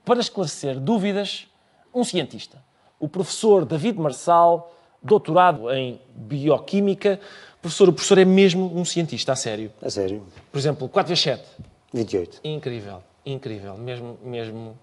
para 0.05 0.19
esclarecer 0.19 0.81
dúvidas, 0.81 1.47
um 1.95 2.03
cientista, 2.03 2.62
o 2.99 3.09
professor 3.09 3.65
David 3.65 3.99
Marçal, 3.99 4.75
doutorado 5.03 5.71
em 5.73 6.00
Bioquímica. 6.15 7.21
Professor, 7.62 7.89
o 7.89 7.93
professor 7.93 8.19
é 8.19 8.25
mesmo 8.25 8.77
um 8.77 8.85
cientista, 8.85 9.33
a 9.33 9.37
sério. 9.37 9.73
A 9.83 9.91
sério. 9.91 10.27
Por 10.50 10.59
exemplo, 10.59 10.89
4 10.89 11.09
vezes 11.09 11.23
7. 11.23 11.45
28. 11.93 12.41
Incrível, 12.45 13.03
incrível, 13.25 13.77
mesmo, 13.77 14.19
mesmo 14.23 14.79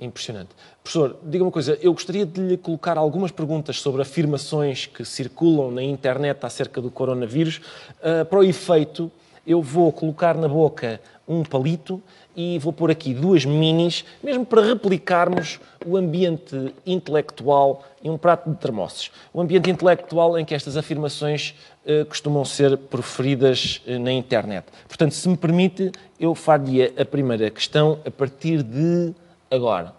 impressionante. 0.00 0.50
Professor, 0.82 1.16
diga 1.22 1.44
uma 1.44 1.50
coisa, 1.50 1.78
eu 1.80 1.92
gostaria 1.92 2.24
de 2.24 2.40
lhe 2.40 2.56
colocar 2.56 2.96
algumas 2.96 3.30
perguntas 3.30 3.80
sobre 3.80 4.02
afirmações 4.02 4.86
que 4.86 5.04
circulam 5.04 5.70
na 5.70 5.82
internet 5.82 6.44
acerca 6.44 6.80
do 6.80 6.90
coronavírus. 6.90 7.60
Uh, 7.98 8.24
para 8.24 8.38
o 8.38 8.44
efeito, 8.44 9.10
eu 9.46 9.62
vou 9.62 9.92
colocar 9.92 10.36
na 10.36 10.48
boca 10.48 11.00
um 11.26 11.42
palito 11.42 12.02
e 12.36 12.58
vou 12.58 12.72
pôr 12.72 12.90
aqui 12.90 13.12
duas 13.14 13.44
minis, 13.44 14.04
mesmo 14.22 14.44
para 14.44 14.62
replicarmos 14.62 15.60
o 15.84 15.96
ambiente 15.96 16.74
intelectual 16.86 17.84
e 18.02 18.08
um 18.08 18.16
prato 18.16 18.50
de 18.50 18.56
termossos. 18.56 19.10
O 19.32 19.40
ambiente 19.40 19.70
intelectual 19.70 20.38
em 20.38 20.44
que 20.44 20.54
estas 20.54 20.76
afirmações 20.76 21.54
uh, 21.84 22.04
costumam 22.06 22.44
ser 22.44 22.76
proferidas 22.76 23.82
uh, 23.86 23.98
na 23.98 24.12
internet. 24.12 24.66
Portanto, 24.88 25.12
se 25.12 25.28
me 25.28 25.36
permite, 25.36 25.92
eu 26.18 26.34
faria 26.34 26.92
a 26.98 27.04
primeira 27.04 27.50
questão 27.50 27.98
a 28.04 28.10
partir 28.10 28.62
de 28.62 29.14
agora. 29.50 29.92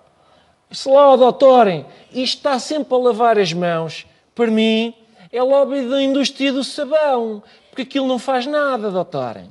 Se 0.72 0.89
lá, 0.89 1.15
doutorem, 1.17 1.86
isto 2.13 2.38
está 2.38 2.58
sempre 2.58 2.96
a 2.96 2.98
lavar 2.98 3.38
as 3.38 3.51
mãos. 3.51 4.05
Para 4.34 4.50
mim, 4.50 4.93
é 5.31 5.43
lobby 5.43 5.81
da 5.88 6.01
indústria 6.01 6.53
do 6.53 6.63
sabão, 6.63 7.43
porque 7.70 7.81
aquilo 7.81 8.08
não 8.08 8.17
faz 8.17 8.46
nada, 8.46 8.89
doutorem. 8.89 9.50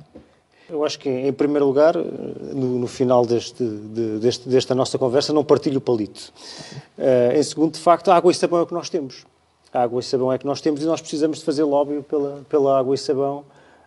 Eu 0.67 0.83
acho 0.83 0.97
que, 0.97 1.09
em 1.09 1.33
primeiro 1.33 1.65
lugar, 1.65 1.95
no, 1.95 2.79
no 2.79 2.87
final 2.87 3.25
deste, 3.25 3.63
de, 3.63 4.19
deste, 4.19 4.49
desta 4.49 4.73
nossa 4.73 4.97
conversa, 4.97 5.31
não 5.31 5.43
partilho 5.43 5.77
o 5.77 5.81
palito. 5.81 6.33
Uh, 6.97 7.37
em 7.37 7.43
segundo, 7.43 7.73
de 7.73 7.79
facto, 7.79 8.09
a 8.09 8.15
água 8.15 8.31
e 8.31 8.35
sabão 8.35 8.59
é 8.59 8.63
o 8.63 8.65
que 8.65 8.73
nós 8.73 8.89
temos. 8.89 9.25
A 9.73 9.83
água 9.83 9.99
e 9.99 10.03
sabão 10.03 10.31
é 10.31 10.37
o 10.37 10.39
que 10.39 10.45
nós 10.45 10.61
temos 10.61 10.81
e 10.81 10.85
nós 10.85 11.01
precisamos 11.01 11.39
de 11.39 11.45
fazer 11.45 11.63
lobby 11.63 12.01
pela, 12.01 12.41
pela 12.49 12.79
água 12.79 12.95
e 12.95 12.97
sabão, 12.97 13.43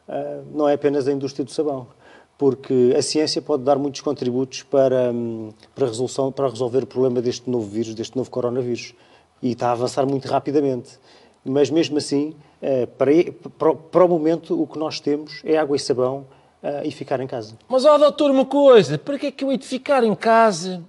uh, 0.09 0.45
não 0.53 0.69
é 0.69 0.75
apenas 0.75 1.09
a 1.09 1.13
indústria 1.13 1.45
do 1.45 1.51
sabão 1.51 1.89
porque 2.37 2.95
a 2.97 3.03
ciência 3.03 3.41
pode 3.41 3.63
dar 3.63 3.79
muitos 3.79 4.01
contributos 4.01 4.63
para, 4.63 5.13
hum, 5.13 5.53
para, 5.75 5.87
resolução, 5.87 6.33
para 6.33 6.49
resolver 6.49 6.83
o 6.83 6.87
problema 6.87 7.23
deste 7.23 7.49
novo 7.49 7.69
vírus, 7.69 7.95
deste 7.95 8.17
novo 8.17 8.31
coronavírus. 8.31 8.95
E 9.43 9.53
está 9.53 9.69
a 9.69 9.73
avançar 9.73 10.07
muito 10.07 10.27
rapidamente. 10.27 10.99
Mas 11.45 11.71
mesmo 11.71 11.99
assim, 11.99 12.35
eh, 12.63 12.87
para, 12.87 13.75
para 13.75 14.05
o 14.05 14.09
momento, 14.09 14.61
o 14.61 14.67
que 14.67 14.79
nós 14.79 14.99
temos 14.99 15.43
é 15.45 15.59
água 15.59 15.77
e 15.77 15.79
sabão 15.79 16.27
eh, 16.63 16.83
e 16.87 16.91
ficar 16.91 17.21
em 17.21 17.27
casa. 17.27 17.59
Mas, 17.69 17.85
ó, 17.85 17.99
doutor, 17.99 18.31
uma 18.31 18.47
coisa, 18.47 18.97
para 18.97 19.19
que 19.19 19.27
é 19.27 19.31
que 19.31 19.45
eu 19.45 19.53
hei 19.53 19.59
de 19.59 19.67
ficar 19.67 20.03
em 20.03 20.15
casa? 20.15 20.83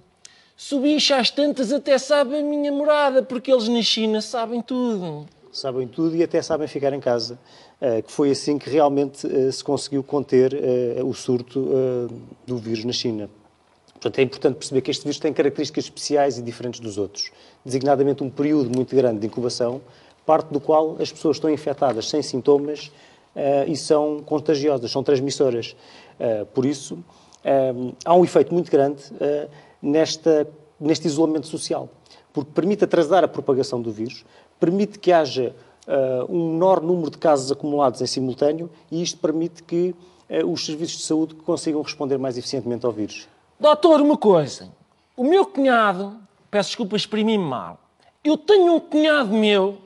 Se 0.56 0.74
o 0.74 0.80
bicho 0.80 1.12
às 1.12 1.30
tantas 1.30 1.70
até 1.70 1.98
sabe 1.98 2.38
a 2.38 2.42
minha 2.42 2.72
morada, 2.72 3.22
porque 3.22 3.52
eles 3.52 3.68
na 3.68 3.82
China 3.82 4.22
sabem 4.22 4.62
tudo. 4.62 5.26
Sabem 5.52 5.86
tudo 5.86 6.16
e 6.16 6.22
até 6.22 6.40
sabem 6.40 6.66
ficar 6.66 6.94
em 6.94 7.00
casa. 7.00 7.38
Eh, 7.78 8.00
que 8.00 8.10
foi 8.10 8.30
assim 8.30 8.56
que 8.58 8.70
realmente 8.70 9.26
eh, 9.26 9.52
se 9.52 9.62
conseguiu 9.62 10.02
conter 10.02 10.54
eh, 10.54 11.02
o 11.04 11.12
surto 11.12 11.68
do 12.46 12.56
vírus 12.56 12.84
na 12.84 12.92
China. 12.92 13.28
Portanto, 13.92 14.18
é 14.18 14.22
importante 14.22 14.56
perceber 14.56 14.80
que 14.80 14.90
este 14.90 15.02
vírus 15.02 15.18
tem 15.18 15.32
características 15.32 15.84
especiais 15.84 16.38
e 16.38 16.42
diferentes 16.42 16.80
dos 16.80 16.96
outros, 16.96 17.30
designadamente 17.64 18.22
um 18.22 18.30
período 18.30 18.74
muito 18.74 18.96
grande 18.96 19.20
de 19.20 19.26
incubação, 19.26 19.82
parte 20.24 20.50
do 20.52 20.60
qual 20.60 20.96
as 21.00 21.12
pessoas 21.12 21.36
estão 21.36 21.50
infectadas 21.50 22.08
sem 22.08 22.22
sintomas 22.22 22.90
e 23.66 23.76
são 23.76 24.22
contagiosas, 24.24 24.90
são 24.90 25.02
transmissoras. 25.02 25.74
Por 26.52 26.66
isso, 26.66 26.98
há 28.04 28.14
um 28.14 28.22
efeito 28.22 28.52
muito 28.52 28.70
grande 28.70 29.02
nesta, 29.80 30.46
neste 30.78 31.06
isolamento 31.06 31.46
social, 31.46 31.88
porque 32.34 32.50
permite 32.54 32.84
atrasar 32.84 33.24
a 33.24 33.28
propagação 33.28 33.80
do 33.80 33.90
vírus, 33.90 34.26
permite 34.60 34.98
que 34.98 35.10
haja 35.10 35.54
uh, 35.86 36.24
um 36.28 36.52
menor 36.52 36.80
número 36.80 37.10
de 37.10 37.18
casos 37.18 37.50
acumulados 37.50 38.00
em 38.00 38.06
simultâneo 38.06 38.70
e 38.90 39.02
isto 39.02 39.18
permite 39.18 39.62
que 39.62 39.94
uh, 40.28 40.50
os 40.50 40.64
serviços 40.64 40.98
de 40.98 41.04
saúde 41.04 41.34
consigam 41.34 41.82
responder 41.82 42.18
mais 42.18 42.36
eficientemente 42.36 42.84
ao 42.84 42.92
vírus. 42.92 43.28
Doutor, 43.58 44.00
uma 44.00 44.16
coisa. 44.16 44.68
O 45.16 45.24
meu 45.24 45.46
cunhado, 45.46 46.16
peço 46.50 46.70
desculpa, 46.70 46.96
exprimi-me 46.96 47.42
mal. 47.42 47.80
Eu 48.22 48.36
tenho 48.36 48.74
um 48.74 48.80
cunhado 48.80 49.32
meu 49.32 49.78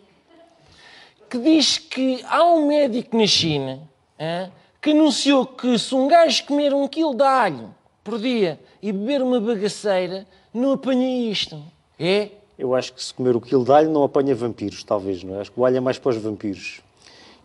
que 1.28 1.38
diz 1.38 1.78
que 1.78 2.25
há 2.28 2.45
um 2.45 2.66
médico 2.66 3.16
na 3.16 3.26
China 3.26 3.80
hein, 4.19 4.50
que 4.83 4.90
anunciou 4.90 5.47
que 5.47 5.78
se 5.78 5.95
um 5.95 6.09
gajo 6.09 6.45
comer 6.47 6.75
um 6.75 6.88
quilo 6.88 7.14
de 7.14 7.23
alho 7.23 7.75
por 8.02 8.19
dia 8.19 8.59
e 8.83 8.90
beber 8.92 9.23
uma 9.23 9.38
bagaceira, 9.38 10.26
não 10.52 10.73
apanha 10.73 11.30
isto. 11.30 11.62
É? 11.99 12.30
Eu 12.61 12.75
acho 12.75 12.93
que 12.93 13.02
se 13.02 13.14
comer 13.14 13.35
o 13.35 13.40
quilo 13.40 13.64
de 13.64 13.73
alho 13.73 13.90
não 13.90 14.05
apanha 14.05 14.35
vampiros, 14.35 14.85
talvez, 14.85 15.25
não 15.25 15.37
é? 15.37 15.40
Acho 15.40 15.50
que 15.50 15.59
o 15.59 15.64
alho 15.64 15.79
é 15.79 15.81
mais 15.81 15.99
para 15.99 16.11
os 16.11 16.17
vampiros. 16.19 16.83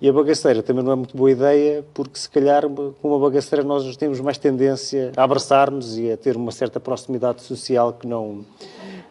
E 0.01 0.09
a 0.09 0.13
bagaceira 0.13 0.61
também 0.61 0.83
não 0.83 0.91
é 0.91 0.95
muito 0.95 1.15
boa 1.15 1.31
ideia, 1.31 1.85
porque 1.93 2.19
se 2.19 2.29
calhar 2.29 2.67
com 2.67 2.93
uma 3.01 3.17
bagaceira 3.17 3.63
nós 3.63 3.95
temos 3.95 4.19
mais 4.19 4.37
tendência 4.37 5.13
a 5.15 5.23
abraçar-nos 5.23 5.97
e 5.97 6.11
a 6.11 6.17
ter 6.17 6.35
uma 6.35 6.51
certa 6.51 6.81
proximidade 6.81 7.41
social 7.43 7.93
que 7.93 8.05
não, 8.05 8.45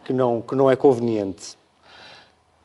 que 0.04 0.12
não, 0.12 0.42
que 0.42 0.54
não 0.54 0.70
é 0.70 0.76
conveniente. 0.76 1.56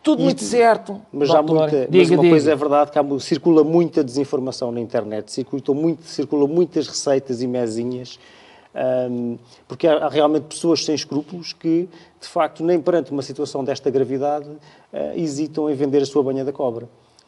Tudo 0.03 0.21
e, 0.21 0.25
muito 0.25 0.43
certo. 0.43 1.01
Mas, 1.13 1.29
há 1.29 1.41
muita, 1.41 1.87
diga, 1.87 1.97
mas 1.97 2.09
uma 2.09 2.17
diga. 2.17 2.29
coisa 2.29 2.51
é 2.51 2.55
verdade, 2.57 2.91
que 2.91 2.99
há, 2.99 3.19
circula 3.21 3.63
muita 3.63 4.03
desinformação 4.03 4.69
na 4.69 4.81
internet, 4.81 5.31
circulam, 5.31 5.73
muito, 5.73 6.03
circulam 6.03 6.47
muitas 6.47 6.87
receitas 6.87 7.41
e 7.41 7.47
mesinhas 7.47 8.19
um, 8.19 8.38
porque 9.67 9.87
há, 9.87 10.07
realmente 10.07 10.43
pessoas 10.43 10.85
sem 10.85 10.95
escrúpulos 10.95 11.53
que, 11.53 11.89
de 12.19 12.27
facto, 12.27 12.63
nem 12.63 12.79
perante 12.81 13.11
uma 13.11 13.21
situação 13.21 13.63
desta 13.63 13.89
gravidade, 13.89 14.47
uh, 14.47 14.57
hesitam 15.15 15.69
em 15.69 15.73
vender 15.75 16.01
a 16.01 16.05
sua 16.05 16.23
banha 16.23 16.45
da 16.45 16.51
cobra. 16.51 16.87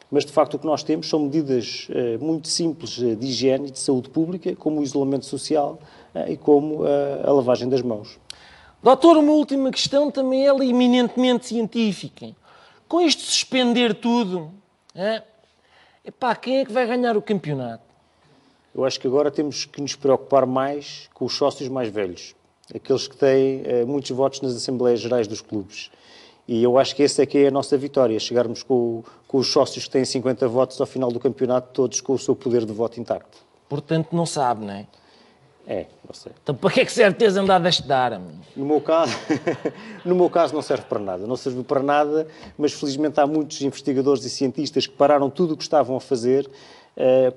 Mas, 0.10 0.26
de 0.26 0.32
facto, 0.32 0.56
o 0.56 0.60
que 0.60 0.66
nós 0.66 0.84
temos 0.84 1.10
são 1.10 1.20
medidas 1.20 1.88
uh, 1.90 2.24
muito 2.24 2.48
simples 2.48 2.92
de 2.92 3.28
higiene 3.28 3.70
e 3.70 3.72
de 3.72 3.80
saúde 3.80 4.10
pública, 4.10 4.56
como 4.56 4.82
o 4.82 4.84
isolamento 4.84 5.26
social 5.26 5.80
e 6.28 6.36
como 6.36 6.84
a 6.84 7.32
lavagem 7.32 7.70
das 7.70 7.82
mãos. 7.82 8.20
Doutor, 8.84 9.16
uma 9.16 9.32
última 9.32 9.72
questão 9.72 10.12
também 10.12 10.46
ela 10.46 10.66
eminentemente 10.66 11.48
científica. 11.48 12.36
Com 12.86 13.00
isto 13.00 13.22
suspender 13.22 13.94
tudo, 13.94 14.52
é? 14.94 15.24
Epá, 16.04 16.36
quem 16.36 16.58
é 16.58 16.66
que 16.66 16.72
vai 16.72 16.86
ganhar 16.86 17.16
o 17.16 17.22
campeonato? 17.22 17.91
Eu 18.74 18.86
acho 18.86 19.00
que 19.00 19.08
agora 19.08 19.30
temos 19.30 19.66
que 19.66 19.82
nos 19.82 19.96
preocupar 19.96 20.46
mais 20.46 21.10
com 21.14 21.26
os 21.26 21.34
sócios 21.34 21.68
mais 21.68 21.90
velhos, 21.90 22.34
aqueles 22.74 23.08
que 23.08 23.18
têm 23.18 23.64
eh, 23.66 23.86
muitos 23.86 24.12
votos 24.12 24.40
nas 24.42 24.56
Assembleias 24.56 25.00
Gerais 25.02 25.28
dos 25.28 25.42
clubes. 25.42 25.92
E 26.48 26.64
eu 26.64 26.78
acho 26.78 26.96
que 26.96 27.04
essa 27.04 27.22
é 27.22 27.26
que 27.26 27.38
é 27.38 27.48
a 27.48 27.52
nossa 27.52 27.78
vitória, 27.78 28.20
chegarmos 28.20 28.64
com, 28.64 29.04
com 29.28 29.38
os 29.38 29.52
sócios 29.52 29.86
que 29.86 29.92
têm 29.92 30.06
50 30.06 30.48
votos 30.48 30.80
ao 30.80 30.88
final 30.88 31.12
do 31.12 31.20
campeonato, 31.20 31.70
todos 31.74 32.02
com 32.02 32.14
o 32.14 32.20
seu 32.20 32.36
poder 32.36 32.66
de 32.66 32.74
voto 32.74 33.00
intacto. 33.00 33.38
Portanto, 33.68 34.10
não 34.16 34.26
sabe, 34.26 34.66
não 34.66 34.74
é? 34.74 34.88
É, 35.68 35.86
não 36.06 36.14
sei. 36.14 36.32
Então 36.42 36.56
para 36.56 36.72
que 36.72 36.82
é 36.82 36.86
que 36.86 36.92
serve 36.92 37.18
teres 37.18 37.36
andado 37.36 37.66
a 37.66 37.70
estudar? 37.70 38.14
Amigo? 38.14 38.40
No 38.56 38.66
meu 38.66 38.82
caso, 38.82 39.16
no 40.04 40.16
meu 40.16 40.30
caso 40.30 40.54
não 40.54 40.62
serve 40.62 40.84
para 40.86 41.00
nada. 41.00 41.28
Não 41.28 41.38
serviu 41.38 41.64
para 41.64 41.84
nada, 41.84 42.28
mas 42.58 42.74
felizmente 42.74 43.20
há 43.20 43.28
muitos 43.28 43.62
investigadores 43.62 44.26
e 44.26 44.30
cientistas 44.30 44.88
que 44.88 44.94
pararam 44.94 45.30
tudo 45.30 45.54
o 45.54 45.58
que 45.58 45.64
estavam 45.64 45.96
a 45.96 46.02
fazer 46.02 46.50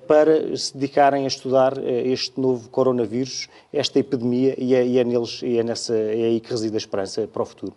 para 0.06 0.56
se 0.56 0.74
dedicarem 0.74 1.24
a 1.24 1.28
estudar 1.28 1.78
eh, 1.78 2.08
este 2.08 2.40
novo 2.40 2.68
coronavírus, 2.68 3.48
esta 3.72 3.98
epidemia, 3.98 4.54
e 4.58 4.74
é, 4.74 4.84
e 4.84 4.98
é 4.98 5.04
neles, 5.04 5.40
e 5.42 5.58
é, 5.58 5.62
nessa, 5.62 5.94
é 5.94 6.24
aí 6.24 6.40
que 6.40 6.50
reside 6.50 6.74
a 6.74 6.78
esperança 6.78 7.26
para 7.26 7.42
o 7.42 7.46
futuro. 7.46 7.74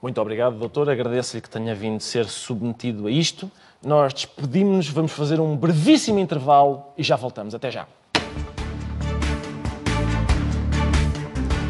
Muito 0.00 0.20
obrigado, 0.20 0.58
doutor. 0.58 0.90
Agradeço-lhe 0.90 1.40
que 1.40 1.50
tenha 1.50 1.74
vindo 1.74 2.00
ser 2.00 2.26
submetido 2.26 3.06
a 3.06 3.10
isto. 3.10 3.50
Nós 3.84 4.12
despedimos-nos, 4.12 4.88
vamos 4.88 5.12
fazer 5.12 5.38
um 5.38 5.56
brevíssimo 5.56 6.18
intervalo 6.18 6.84
e 6.98 7.02
já 7.02 7.14
voltamos. 7.14 7.54
Até 7.54 7.70
já. 7.70 7.86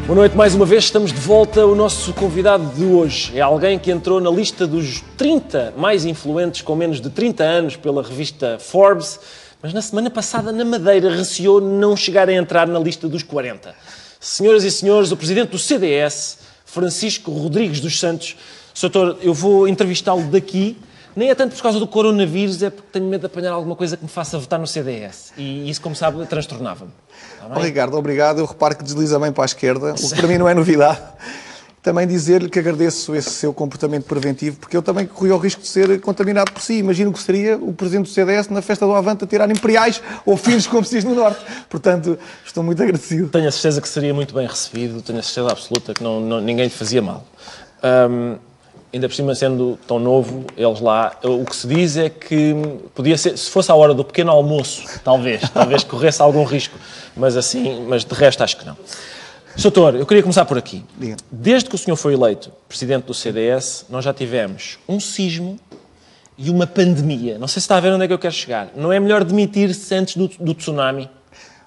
Boa 0.05 0.17
noite 0.17 0.35
mais 0.35 0.53
uma 0.53 0.65
vez, 0.65 0.83
estamos 0.83 1.13
de 1.13 1.19
volta. 1.19 1.65
O 1.65 1.73
nosso 1.73 2.13
convidado 2.13 2.65
de 2.75 2.83
hoje 2.83 3.37
é 3.37 3.41
alguém 3.41 3.79
que 3.79 3.89
entrou 3.89 4.19
na 4.19 4.29
lista 4.29 4.67
dos 4.67 5.01
30 5.15 5.75
mais 5.77 6.03
influentes 6.03 6.61
com 6.61 6.75
menos 6.75 6.99
de 6.99 7.09
30 7.09 7.41
anos 7.41 7.75
pela 7.77 8.03
revista 8.03 8.59
Forbes, 8.59 9.17
mas 9.61 9.71
na 9.71 9.81
semana 9.81 10.09
passada 10.09 10.51
na 10.51 10.65
Madeira 10.65 11.09
receou 11.09 11.61
não 11.61 11.95
chegar 11.95 12.27
a 12.27 12.33
entrar 12.33 12.67
na 12.67 12.79
lista 12.79 13.07
dos 13.07 13.23
40. 13.23 13.73
Senhoras 14.19 14.65
e 14.65 14.71
senhores, 14.71 15.13
o 15.13 15.15
presidente 15.15 15.51
do 15.51 15.57
CDS, 15.57 16.39
Francisco 16.65 17.31
Rodrigues 17.31 17.79
dos 17.79 17.97
Santos. 17.97 18.35
Doutor, 18.81 19.17
eu 19.21 19.33
vou 19.33 19.69
entrevistá-lo 19.69 20.23
daqui 20.23 20.75
nem 21.15 21.29
é 21.29 21.35
tanto 21.35 21.55
por 21.55 21.61
causa 21.61 21.79
do 21.79 21.87
coronavírus, 21.87 22.61
é 22.63 22.69
porque 22.69 22.89
tenho 22.91 23.05
medo 23.05 23.21
de 23.21 23.27
apanhar 23.27 23.51
alguma 23.51 23.75
coisa 23.75 23.95
que 23.95 24.03
me 24.03 24.09
faça 24.09 24.37
votar 24.37 24.59
no 24.59 24.67
CDS. 24.67 25.33
E 25.37 25.69
isso, 25.69 25.81
como 25.81 25.95
sabe, 25.95 26.25
transtornava-me. 26.25 26.91
Oh, 27.49 27.59
Ricardo, 27.59 27.95
obrigado. 27.97 28.39
Eu 28.39 28.45
reparo 28.45 28.75
que 28.75 28.83
desliza 28.83 29.19
bem 29.19 29.31
para 29.31 29.43
a 29.43 29.45
esquerda, 29.45 29.93
o 29.93 29.95
que 29.95 30.15
para 30.15 30.27
mim 30.27 30.37
não 30.37 30.47
é 30.47 30.53
novidade. 30.53 30.99
Também 31.83 32.07
dizer-lhe 32.07 32.49
que 32.49 32.57
agradeço 32.57 33.13
esse 33.13 33.29
seu 33.29 33.53
comportamento 33.53 34.05
preventivo, 34.05 34.55
porque 34.55 34.77
eu 34.77 34.81
também 34.81 35.05
corri 35.05 35.31
o 35.31 35.37
risco 35.37 35.59
de 35.59 35.67
ser 35.67 35.99
contaminado 35.99 36.49
por 36.49 36.61
si. 36.61 36.75
Imagino 36.75 37.11
que 37.11 37.19
seria 37.19 37.57
o 37.57 37.73
presidente 37.73 38.05
do 38.05 38.13
CDS 38.13 38.47
na 38.47 38.61
festa 38.61 38.85
do 38.85 38.93
Avante 38.93 39.25
a 39.25 39.27
tirar 39.27 39.51
imperiais 39.51 40.01
ou 40.25 40.37
filhos 40.37 40.65
como 40.65 40.85
se 40.85 40.95
diz 40.95 41.03
no 41.03 41.13
Norte. 41.13 41.41
Portanto, 41.69 42.17
estou 42.45 42.63
muito 42.63 42.81
agradecido. 42.81 43.27
Tenho 43.27 43.49
a 43.49 43.51
certeza 43.51 43.81
que 43.81 43.89
seria 43.89 44.13
muito 44.13 44.33
bem 44.33 44.47
recebido, 44.47 45.01
tenho 45.01 45.19
a 45.19 45.21
certeza 45.21 45.51
absoluta 45.51 45.93
que 45.93 46.01
não, 46.01 46.21
não 46.21 46.39
ninguém 46.39 46.63
lhe 46.63 46.71
fazia 46.71 47.01
mal. 47.01 47.27
Um, 47.83 48.37
ainda 48.93 49.09
por 49.09 49.15
cima 49.15 49.33
sendo 49.33 49.77
tão 49.87 49.99
novo, 49.99 50.45
eles 50.55 50.79
lá, 50.79 51.17
o 51.23 51.43
que 51.43 51.55
se 51.55 51.67
diz 51.67 51.97
é 51.97 52.09
que 52.09 52.55
podia 52.93 53.17
ser, 53.17 53.37
se 53.37 53.49
fosse 53.49 53.71
a 53.71 53.75
hora 53.75 53.93
do 53.93 54.03
pequeno 54.03 54.31
almoço, 54.31 54.83
talvez, 55.03 55.41
talvez 55.51 55.83
corresse 55.83 56.21
algum 56.21 56.43
risco, 56.43 56.77
mas 57.17 57.35
assim, 57.35 57.85
mas 57.87 58.05
de 58.05 58.13
resto 58.13 58.43
acho 58.43 58.57
que 58.57 58.65
não. 58.65 58.77
Doutor, 59.55 59.95
eu 59.95 60.05
queria 60.05 60.23
começar 60.23 60.45
por 60.45 60.57
aqui. 60.57 60.83
Diga. 60.97 61.15
Desde 61.31 61.69
que 61.69 61.75
o 61.75 61.77
senhor 61.77 61.95
foi 61.95 62.13
eleito 62.13 62.51
presidente 62.67 63.05
do 63.05 63.13
CDS, 63.13 63.85
nós 63.89 64.03
já 64.03 64.13
tivemos 64.13 64.79
um 64.89 64.99
sismo 64.99 65.59
e 66.37 66.49
uma 66.49 66.65
pandemia. 66.65 67.37
Não 67.37 67.47
sei 67.47 67.61
se 67.61 67.65
está 67.65 67.77
a 67.77 67.79
ver 67.79 67.93
onde 67.93 68.03
é 68.03 68.07
que 68.07 68.13
eu 68.13 68.19
quero 68.19 68.33
chegar. 68.33 68.69
Não 68.75 68.91
é 68.91 68.99
melhor 68.99 69.23
demitir-se 69.23 69.93
antes 69.93 70.17
do, 70.17 70.27
do 70.39 70.55
tsunami? 70.55 71.07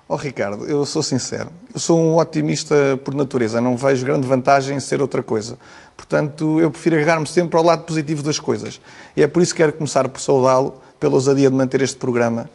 Oh, 0.09 0.15
Ricardo, 0.15 0.65
eu 0.67 0.87
sou 0.87 1.03
sincero. 1.03 1.51
Eu 1.75 1.81
sou 1.81 1.99
um 1.99 2.17
otimista 2.17 2.75
por 3.05 3.13
natureza. 3.13 3.61
Não 3.61 3.77
vejo 3.77 4.07
grande 4.07 4.25
vantagem 4.25 4.77
em 4.77 4.81
ser 4.81 5.03
outra 5.03 5.21
coisa. 5.21 5.59
Portanto, 5.97 6.61
eu 6.61 6.71
prefiro 6.71 6.95
agarrar-me 6.95 7.27
sempre 7.27 7.59
ao 7.59 7.65
lado 7.65 7.83
positivo 7.83 8.23
das 8.23 8.39
coisas. 8.39 8.81
E 9.17 9.23
é 9.23 9.27
por 9.27 9.43
isso 9.43 9.53
que 9.53 9.57
quero 9.63 9.73
começar 9.73 10.09
por 10.09 10.21
saudá-lo 10.21 10.81
pela 11.01 11.15
ousadia 11.15 11.51
de 11.51 11.57
manter 11.57 11.83
este 11.83 11.97
programa, 11.97 12.49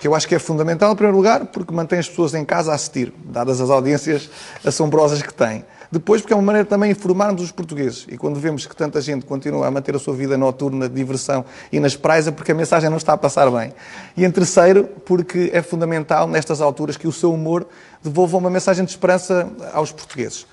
que 0.00 0.08
eu 0.08 0.16
acho 0.16 0.26
que 0.26 0.34
é 0.34 0.38
fundamental, 0.40 0.92
em 0.92 0.96
primeiro 0.96 1.16
lugar, 1.16 1.46
porque 1.46 1.72
mantém 1.72 2.00
as 2.00 2.08
pessoas 2.08 2.34
em 2.34 2.44
casa 2.44 2.72
a 2.72 2.74
assistir, 2.74 3.14
dadas 3.24 3.60
as 3.60 3.70
audiências 3.70 4.28
assombrosas 4.64 5.22
que 5.22 5.32
tem. 5.32 5.64
Depois, 5.90 6.20
porque 6.20 6.32
é 6.32 6.36
uma 6.36 6.42
maneira 6.42 6.66
também 6.66 6.92
de 6.92 6.98
informarmos 6.98 7.42
os 7.42 7.52
portugueses. 7.52 8.06
E 8.08 8.16
quando 8.16 8.38
vemos 8.40 8.66
que 8.66 8.74
tanta 8.74 9.00
gente 9.00 9.24
continua 9.24 9.66
a 9.66 9.70
manter 9.70 9.94
a 9.94 9.98
sua 9.98 10.14
vida 10.14 10.36
noturna 10.36 10.88
de 10.88 10.94
diversão 10.94 11.44
e 11.70 11.78
nas 11.78 11.96
praias, 11.96 12.26
é 12.26 12.30
porque 12.30 12.52
a 12.52 12.54
mensagem 12.54 12.90
não 12.90 12.96
está 12.96 13.12
a 13.12 13.16
passar 13.16 13.50
bem. 13.50 13.72
E 14.16 14.24
em 14.24 14.30
terceiro, 14.30 14.84
porque 15.04 15.50
é 15.52 15.62
fundamental, 15.62 16.26
nestas 16.26 16.60
alturas, 16.60 16.96
que 16.96 17.06
o 17.06 17.12
seu 17.12 17.32
humor 17.32 17.66
devolva 18.02 18.36
uma 18.36 18.50
mensagem 18.50 18.84
de 18.84 18.90
esperança 18.90 19.48
aos 19.72 19.92
portugueses. 19.92 20.46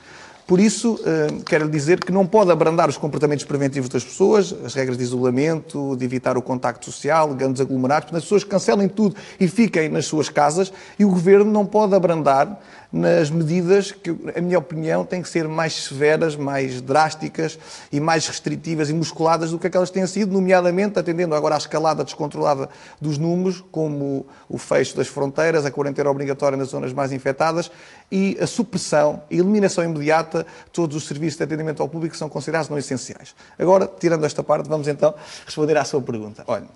Por 0.45 0.59
isso, 0.59 0.99
eh, 1.05 1.27
quero 1.45 1.69
dizer 1.69 2.03
que 2.03 2.11
não 2.11 2.27
pode 2.27 2.51
abrandar 2.51 2.89
os 2.89 2.97
comportamentos 2.97 3.45
preventivos 3.45 3.87
das 3.87 4.03
pessoas, 4.03 4.53
as 4.65 4.73
regras 4.73 4.97
de 4.97 5.03
isolamento, 5.03 5.95
de 5.95 6.03
evitar 6.03 6.37
o 6.37 6.41
contacto 6.41 6.85
social, 6.85 7.33
grandes 7.33 7.61
aglomerados, 7.61 8.09
para 8.09 8.17
as 8.17 8.25
pessoas 8.25 8.43
cancelem 8.43 8.89
tudo 8.89 9.15
e 9.39 9.47
fiquem 9.47 9.87
nas 9.87 10.05
suas 10.05 10.27
casas, 10.27 10.73
e 10.99 11.05
o 11.05 11.09
governo 11.09 11.49
não 11.49 11.65
pode 11.65 11.95
abrandar 11.95 12.59
nas 12.93 13.31
medidas 13.31 13.91
que, 13.91 14.15
a 14.35 14.39
minha 14.39 14.59
opinião, 14.59 15.03
têm 15.03 15.19
que 15.23 15.27
ser 15.27 15.47
mais 15.47 15.73
severas, 15.85 16.35
mais 16.35 16.79
drásticas 16.79 17.57
e 17.91 17.99
mais 17.99 18.27
restritivas 18.27 18.87
e 18.87 18.93
musculadas 18.93 19.49
do 19.49 19.57
que 19.57 19.65
aquelas 19.65 19.89
têm 19.89 20.05
sido, 20.05 20.31
nomeadamente 20.31 20.99
atendendo 20.99 21.33
agora 21.33 21.55
à 21.55 21.57
escalada 21.57 22.03
descontrolada 22.03 22.69
dos 23.01 23.17
números, 23.17 23.63
como 23.71 24.27
o 24.47 24.59
fecho 24.59 24.95
das 24.95 25.07
fronteiras, 25.07 25.65
a 25.65 25.71
quarentena 25.71 26.11
obrigatória 26.11 26.55
nas 26.55 26.67
zonas 26.67 26.93
mais 26.93 27.11
infectadas 27.11 27.71
e 28.11 28.37
a 28.39 28.45
supressão 28.45 29.23
e 29.31 29.39
eliminação 29.39 29.83
imediata 29.83 30.45
de 30.65 30.71
todos 30.71 30.95
os 30.95 31.07
serviços 31.07 31.37
de 31.37 31.43
atendimento 31.45 31.81
ao 31.81 31.89
público 31.89 32.13
que 32.13 32.19
são 32.19 32.29
considerados 32.29 32.69
não 32.69 32.77
essenciais. 32.77 33.33
Agora, 33.57 33.87
tirando 33.87 34.23
esta 34.23 34.43
parte, 34.43 34.69
vamos 34.69 34.87
então 34.87 35.15
responder 35.43 35.75
à 35.77 35.83
sua 35.83 35.99
pergunta. 35.99 36.43
Olha, 36.45 36.67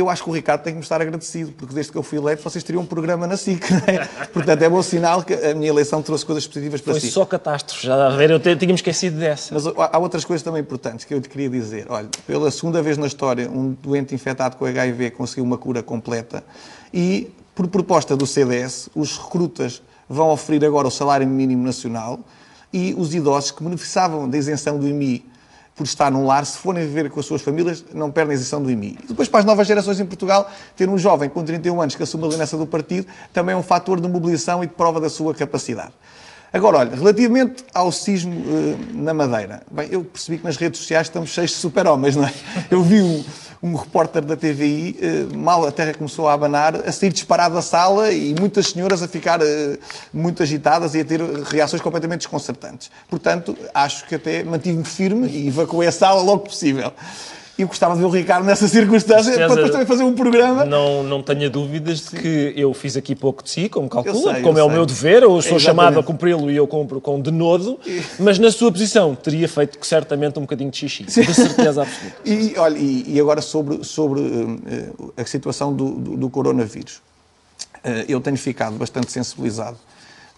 eu 0.00 0.08
acho 0.08 0.24
que 0.24 0.30
o 0.30 0.32
Ricardo 0.32 0.62
tem 0.62 0.72
que 0.72 0.78
me 0.78 0.82
estar 0.82 1.00
agradecido, 1.00 1.52
porque 1.52 1.74
desde 1.74 1.92
que 1.92 1.98
eu 1.98 2.02
fui 2.02 2.16
eleito 2.16 2.42
vocês 2.42 2.64
teriam 2.64 2.82
um 2.82 2.86
programa 2.86 3.26
na 3.26 3.36
SIC, 3.36 3.62
é? 3.86 4.26
Portanto, 4.26 4.62
é 4.62 4.68
bom 4.68 4.82
sinal 4.82 5.22
que 5.22 5.34
a 5.34 5.54
minha 5.54 5.68
eleição 5.68 6.00
trouxe 6.00 6.24
coisas 6.24 6.46
positivas 6.46 6.80
para 6.80 6.94
Foi 6.94 7.00
si. 7.00 7.06
Foi 7.08 7.12
só 7.12 7.26
catástrofe, 7.26 7.86
já 7.86 8.06
a 8.06 8.10
ver, 8.10 8.30
eu 8.30 8.40
tinha-me 8.40 8.74
esquecido 8.74 9.18
dessa. 9.18 9.52
Mas 9.52 9.66
há 9.66 9.98
outras 9.98 10.24
coisas 10.24 10.42
também 10.42 10.62
importantes 10.62 11.04
que 11.04 11.12
eu 11.12 11.20
te 11.20 11.28
queria 11.28 11.50
dizer. 11.50 11.86
Olha, 11.90 12.08
pela 12.26 12.50
segunda 12.50 12.80
vez 12.80 12.96
na 12.96 13.06
história, 13.06 13.50
um 13.50 13.76
doente 13.82 14.14
infectado 14.14 14.56
com 14.56 14.64
HIV 14.64 15.10
conseguiu 15.10 15.44
uma 15.44 15.58
cura 15.58 15.82
completa 15.82 16.42
e, 16.92 17.30
por 17.54 17.68
proposta 17.68 18.16
do 18.16 18.26
CDS, 18.26 18.88
os 18.94 19.18
recrutas 19.18 19.82
vão 20.08 20.30
oferir 20.30 20.64
agora 20.64 20.88
o 20.88 20.90
salário 20.90 21.26
mínimo 21.26 21.64
nacional 21.64 22.20
e 22.72 22.94
os 22.96 23.14
idosos 23.14 23.50
que 23.50 23.62
beneficiavam 23.62 24.28
da 24.28 24.38
isenção 24.38 24.78
do 24.78 24.88
IMI 24.88 25.31
por 25.74 25.84
estar 25.84 26.10
num 26.10 26.26
lar, 26.26 26.44
se 26.44 26.58
forem 26.58 26.84
viver 26.86 27.10
com 27.10 27.18
as 27.18 27.26
suas 27.26 27.40
famílias, 27.40 27.84
não 27.94 28.10
perdem 28.10 28.32
a 28.32 28.34
isenção 28.34 28.62
do 28.62 28.70
IMI. 28.70 28.98
E 29.04 29.06
depois, 29.08 29.28
para 29.28 29.40
as 29.40 29.46
novas 29.46 29.66
gerações 29.66 29.98
em 29.98 30.04
Portugal, 30.04 30.50
ter 30.76 30.88
um 30.88 30.98
jovem 30.98 31.28
com 31.28 31.42
31 31.42 31.80
anos 31.80 31.94
que 31.94 32.02
assume 32.02 32.24
a 32.24 32.26
liderança 32.26 32.56
do 32.56 32.66
partido 32.66 33.06
também 33.32 33.54
é 33.54 33.56
um 33.56 33.62
fator 33.62 34.00
de 34.00 34.08
mobilização 34.08 34.62
e 34.62 34.66
de 34.66 34.74
prova 34.74 35.00
da 35.00 35.08
sua 35.08 35.34
capacidade. 35.34 35.92
Agora, 36.52 36.78
olha, 36.78 36.94
relativamente 36.94 37.64
ao 37.72 37.90
sismo 37.90 38.34
uh, 38.34 38.78
na 38.92 39.14
Madeira, 39.14 39.62
bem, 39.70 39.88
eu 39.90 40.04
percebi 40.04 40.36
que 40.36 40.44
nas 40.44 40.58
redes 40.58 40.80
sociais 40.80 41.06
estamos 41.06 41.30
cheios 41.30 41.52
de 41.52 41.56
super-homens, 41.56 42.14
não 42.14 42.26
é? 42.26 42.32
Eu 42.70 42.82
vi 42.82 43.00
um, 43.00 43.24
um 43.62 43.74
repórter 43.76 44.22
da 44.22 44.36
TVI, 44.36 44.96
uh, 45.32 45.38
mal 45.38 45.64
a 45.64 45.70
terra 45.70 45.94
começou 45.94 46.28
a 46.28 46.32
abanar, 46.32 46.74
a 46.74 46.90
sair 46.90 47.12
disparado 47.12 47.54
da 47.54 47.62
sala 47.62 48.10
e 48.10 48.34
muitas 48.38 48.68
senhoras 48.68 49.02
a 49.02 49.08
ficar 49.08 49.40
uh, 49.40 49.78
muito 50.12 50.42
agitadas 50.42 50.94
e 50.94 51.00
a 51.00 51.04
ter 51.04 51.20
reações 51.44 51.80
completamente 51.80 52.20
desconcertantes. 52.20 52.90
Portanto, 53.08 53.56
acho 53.72 54.06
que 54.06 54.16
até 54.16 54.42
mantive-me 54.42 54.84
firme 54.84 55.28
e 55.28 55.46
evacuei 55.46 55.86
a 55.86 55.92
sala 55.92 56.20
logo 56.22 56.46
possível 56.46 56.92
e 57.58 57.64
gostava 57.64 57.94
de 57.94 58.00
ver 58.00 58.06
o 58.06 58.10
Ricardo 58.10 58.44
nessa 58.44 58.66
circunstância 58.66 59.32
César, 59.32 59.46
para 59.46 59.56
depois 59.56 59.70
também 59.70 59.86
fazer 59.86 60.04
um 60.04 60.14
programa. 60.14 60.64
Não, 60.64 61.02
não 61.02 61.22
tenha 61.22 61.50
dúvidas 61.50 62.00
de 62.00 62.16
que 62.16 62.54
eu 62.56 62.72
fiz 62.72 62.96
aqui 62.96 63.14
pouco 63.14 63.42
de 63.42 63.50
si, 63.50 63.68
como 63.68 63.88
calcula, 63.88 64.40
como 64.40 64.58
é 64.58 64.62
sei. 64.62 64.70
o 64.70 64.70
meu 64.70 64.86
dever, 64.86 65.22
eu 65.22 65.28
sou 65.28 65.36
Exatamente. 65.38 65.62
chamado 65.62 66.00
a 66.00 66.02
cumpri-lo 66.02 66.50
e 66.50 66.56
eu 66.56 66.66
cumpro 66.66 67.00
com 67.00 67.20
denodo, 67.20 67.78
mas 68.18 68.38
na 68.38 68.50
sua 68.50 68.72
posição 68.72 69.14
teria 69.14 69.48
feito 69.48 69.78
certamente 69.84 70.38
um 70.38 70.42
bocadinho 70.42 70.70
de 70.70 70.78
xixi, 70.78 71.04
Sim. 71.08 71.22
de 71.22 71.34
certeza 71.34 71.82
absoluta. 71.82 72.16
e, 72.24 72.54
olha, 72.56 72.78
e, 72.78 73.04
e, 73.06 73.20
agora 73.20 73.42
sobre, 73.42 73.84
sobre 73.84 74.20
uh, 74.20 75.12
a 75.16 75.24
situação 75.24 75.74
do, 75.74 75.90
do, 75.90 76.16
do 76.16 76.30
coronavírus. 76.30 77.02
Uh, 77.84 78.04
eu 78.08 78.20
tenho 78.20 78.38
ficado 78.38 78.76
bastante 78.76 79.12
sensibilizado 79.12 79.76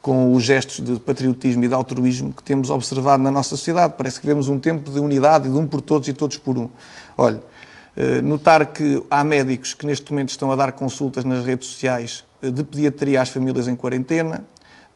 com 0.04 0.34
os 0.34 0.44
gestos 0.44 0.84
de 0.84 1.00
patriotismo 1.00 1.64
e 1.64 1.68
de 1.68 1.72
altruísmo 1.72 2.30
que 2.30 2.42
temos 2.42 2.68
observado 2.68 3.22
na 3.22 3.30
nossa 3.30 3.48
sociedade. 3.48 3.94
Parece 3.96 4.20
que 4.20 4.26
vemos 4.26 4.50
um 4.50 4.60
tempo 4.60 4.90
de 4.90 5.00
unidade, 5.00 5.48
de 5.48 5.56
um 5.56 5.66
por 5.66 5.80
todos 5.80 6.06
e 6.06 6.12
todos 6.12 6.36
por 6.36 6.58
um. 6.58 6.68
Olha, 7.16 7.42
eh, 7.96 8.20
notar 8.20 8.66
que 8.66 9.02
há 9.10 9.24
médicos 9.24 9.72
que 9.72 9.86
neste 9.86 10.12
momento 10.12 10.28
estão 10.28 10.52
a 10.52 10.56
dar 10.56 10.72
consultas 10.72 11.24
nas 11.24 11.42
redes 11.42 11.68
sociais 11.68 12.22
eh, 12.42 12.50
de 12.50 12.62
pediatria 12.62 13.22
às 13.22 13.30
famílias 13.30 13.66
em 13.66 13.74
quarentena, 13.74 14.44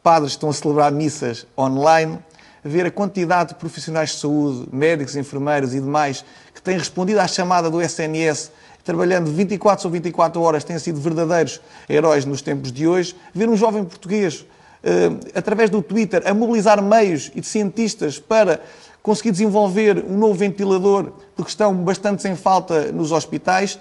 padres 0.03 0.33
estão 0.33 0.47
a 0.47 0.53
celebrar 0.53 0.91
missas 0.91 1.47
online, 1.57 2.19
ver 2.63 2.85
a 2.85 2.91
quantidade 2.91 3.49
de 3.49 3.55
profissionais 3.55 4.11
de 4.11 4.17
saúde, 4.17 4.69
médicos, 4.71 5.15
enfermeiros 5.15 5.73
e 5.73 5.79
demais, 5.79 6.23
que 6.53 6.61
têm 6.61 6.77
respondido 6.77 7.19
à 7.19 7.27
chamada 7.27 7.67
do 7.67 7.81
SNS 7.81 8.51
trabalhando 8.83 9.31
24 9.31 9.87
ou 9.87 9.91
24 9.91 10.39
horas, 10.39 10.63
têm 10.63 10.77
sido 10.77 11.01
verdadeiros 11.01 11.59
heróis 11.89 12.25
nos 12.25 12.43
tempos 12.43 12.71
de 12.71 12.87
hoje. 12.87 13.15
Ver 13.33 13.49
um 13.49 13.55
jovem 13.55 13.83
português 13.83 14.45
através 15.35 15.69
do 15.69 15.81
Twitter, 15.81 16.23
a 16.25 16.33
mobilizar 16.33 16.81
meios 16.81 17.31
e 17.35 17.41
de 17.41 17.47
cientistas 17.47 18.19
para 18.19 18.61
conseguir 19.01 19.31
desenvolver 19.31 20.05
um 20.07 20.17
novo 20.17 20.33
ventilador, 20.33 21.11
porque 21.35 21.49
estão 21.49 21.73
bastante 21.75 22.21
sem 22.21 22.35
falta 22.35 22.91
nos 22.91 23.11
hospitais. 23.11 23.79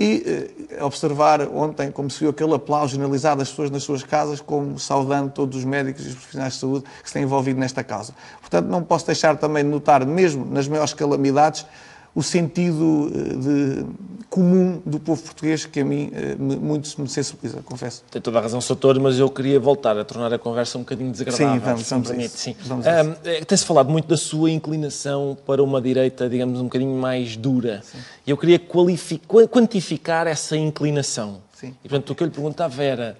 E 0.00 0.48
uh, 0.80 0.86
observar 0.86 1.46
ontem 1.48 1.90
como 1.90 2.10
se 2.10 2.18
viu 2.20 2.30
aquele 2.30 2.54
aplauso 2.54 2.92
generalizado 2.92 3.40
das 3.40 3.50
pessoas 3.50 3.70
nas 3.70 3.82
suas 3.82 4.02
casas, 4.02 4.40
como 4.40 4.78
saudando 4.78 5.30
todos 5.30 5.58
os 5.58 5.64
médicos 5.64 6.06
e 6.06 6.08
os 6.08 6.14
profissionais 6.14 6.54
de 6.54 6.58
saúde 6.60 6.84
que 7.02 7.08
se 7.08 7.12
têm 7.12 7.22
envolvido 7.24 7.60
nesta 7.60 7.84
causa. 7.84 8.14
Portanto, 8.40 8.66
não 8.66 8.82
posso 8.82 9.06
deixar 9.06 9.36
também 9.36 9.62
de 9.62 9.68
notar, 9.68 10.04
mesmo 10.06 10.46
nas 10.46 10.66
maiores 10.66 10.94
calamidades, 10.94 11.66
o 12.14 12.22
sentido 12.22 13.10
eh, 13.14 13.36
de, 13.36 13.86
comum 14.28 14.80
do 14.84 15.00
povo 15.00 15.22
português 15.22 15.64
que 15.64 15.80
a 15.80 15.84
mim 15.84 16.10
eh, 16.12 16.34
me, 16.38 16.56
muito 16.56 17.00
me 17.00 17.08
sensibiliza, 17.08 17.62
confesso. 17.62 18.02
Tem 18.10 18.20
toda 18.20 18.38
a 18.38 18.42
razão, 18.42 18.60
Soutor, 18.60 19.00
mas 19.00 19.18
eu 19.18 19.30
queria 19.30 19.58
voltar 19.58 19.96
a 19.98 20.04
tornar 20.04 20.32
a 20.32 20.38
conversa 20.38 20.76
um 20.76 20.82
bocadinho 20.82 21.10
desagradável. 21.10 21.54
Sim, 21.54 21.60
vamos, 21.60 21.90
vamos 21.90 22.10
a 22.10 22.16
isso. 22.16 22.36
Sim. 22.36 22.56
Vamos 22.64 22.86
Um, 22.86 23.44
Tem-se 23.46 23.64
falado 23.64 23.90
muito 23.90 24.08
da 24.08 24.16
sua 24.16 24.50
inclinação 24.50 25.36
para 25.46 25.62
uma 25.62 25.80
direita, 25.80 26.28
digamos, 26.28 26.60
um 26.60 26.64
bocadinho 26.64 26.94
mais 26.96 27.36
dura. 27.36 27.82
E 28.26 28.30
eu 28.30 28.36
queria 28.36 28.58
quantificar 28.58 30.26
essa 30.26 30.56
inclinação. 30.56 31.40
Sim. 31.54 31.74
E, 31.82 31.88
portanto, 31.88 32.10
o 32.10 32.14
que 32.14 32.22
eu 32.22 32.26
lhe 32.26 32.32
perguntava 32.32 32.82
era, 32.82 33.16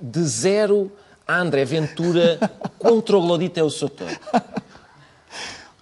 de 0.00 0.22
zero 0.22 0.90
a 1.26 1.40
André 1.40 1.64
Ventura, 1.64 2.38
quão 2.78 3.00
troglodita 3.00 3.60
é 3.60 3.62
o 3.62 3.70
Soutor? 3.70 4.08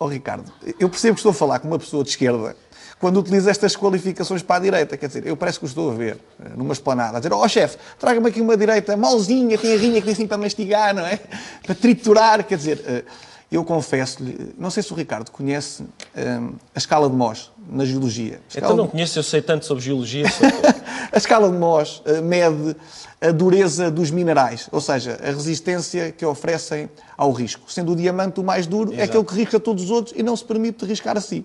Ó 0.01 0.07
Ricardo, 0.07 0.53
eu 0.79 0.89
percebo 0.89 1.15
que 1.15 1.21
estou 1.21 1.31
a 1.31 1.35
falar 1.35 1.59
com 1.59 1.69
uma 1.69 1.79
pessoa 1.79 2.05
de 2.05 2.11
esquerda 2.11 2.55
quando 3.01 3.19
utiliza 3.19 3.51
estas 3.51 3.77
qualificações 3.77 4.43
para 4.43 4.57
a 4.57 4.59
direita. 4.59 4.97
Quer 4.97 5.07
dizer, 5.07 5.27
eu 5.27 5.37
parece 5.37 5.59
que 5.59 5.65
o 5.65 5.69
estou 5.69 5.91
a 5.91 5.95
ver 5.95 6.19
eh, 6.41 6.51
numa 6.57 6.73
esplanada, 6.73 7.17
a 7.17 7.21
dizer, 7.21 7.33
ó 7.33 7.47
chefe, 7.47 7.79
traga-me 7.99 8.29
aqui 8.29 8.41
uma 8.41 8.57
direita 8.57 8.97
malzinha, 8.97 9.57
tem 9.57 9.75
a 9.75 9.77
rinha 9.77 10.01
que 10.01 10.07
tem 10.07 10.13
assim 10.13 10.27
para 10.27 10.39
mastigar, 10.39 10.95
não 10.95 11.07
é? 11.07 11.19
Para 11.65 11.75
triturar. 11.75 12.45
Quer 12.45 12.57
dizer, 12.57 12.85
eh, 12.87 13.05
eu 13.51 13.65
confesso-lhe, 13.65 14.55
não 14.59 14.69
sei 14.71 14.83
se 14.83 14.93
o 14.93 14.97
Ricardo 14.97 15.31
conhece 15.31 15.83
eh, 16.15 16.39
a 16.75 16.79
escala 16.79 17.09
de 17.09 17.17
Mohs 17.17 17.51
na 17.71 17.85
geologia. 17.85 18.41
Então 18.55 18.77
não 18.77 18.85
de- 18.85 18.91
conheço, 18.91 19.19
eu 19.19 19.23
sei 19.23 19.41
tanto 19.41 19.65
sobre 19.65 19.83
geologia, 19.83 20.27
a 21.11 21.17
escala 21.17 21.51
de 21.51 21.57
Mohs 21.57 22.03
eh, 22.05 22.21
mede 22.21 22.77
a 23.21 23.31
dureza 23.33 23.91
dos 23.91 24.11
minerais, 24.11 24.69
ou 24.71 24.81
seja, 24.83 25.19
a 25.23 25.27
resistência 25.29 26.13
que 26.13 26.27
oferecem 26.27 26.91
ao 27.17 27.33
risco. 27.33 27.73
Sendo 27.73 27.93
o 27.93 27.97
diamante 27.97 28.39
o 28.39 28.45
mais 28.45 28.67
duro, 28.67 28.91
é 28.93 28.97
Exato. 28.97 29.09
aquele 29.11 29.25
que 29.25 29.35
risca 29.35 29.59
todos 29.59 29.85
os 29.85 29.91
outros 29.91 30.15
e 30.17 30.23
não 30.23 30.37
se 30.37 30.45
permite 30.45 30.85
riscar 30.85 31.17
a 31.17 31.21
si. 31.21 31.45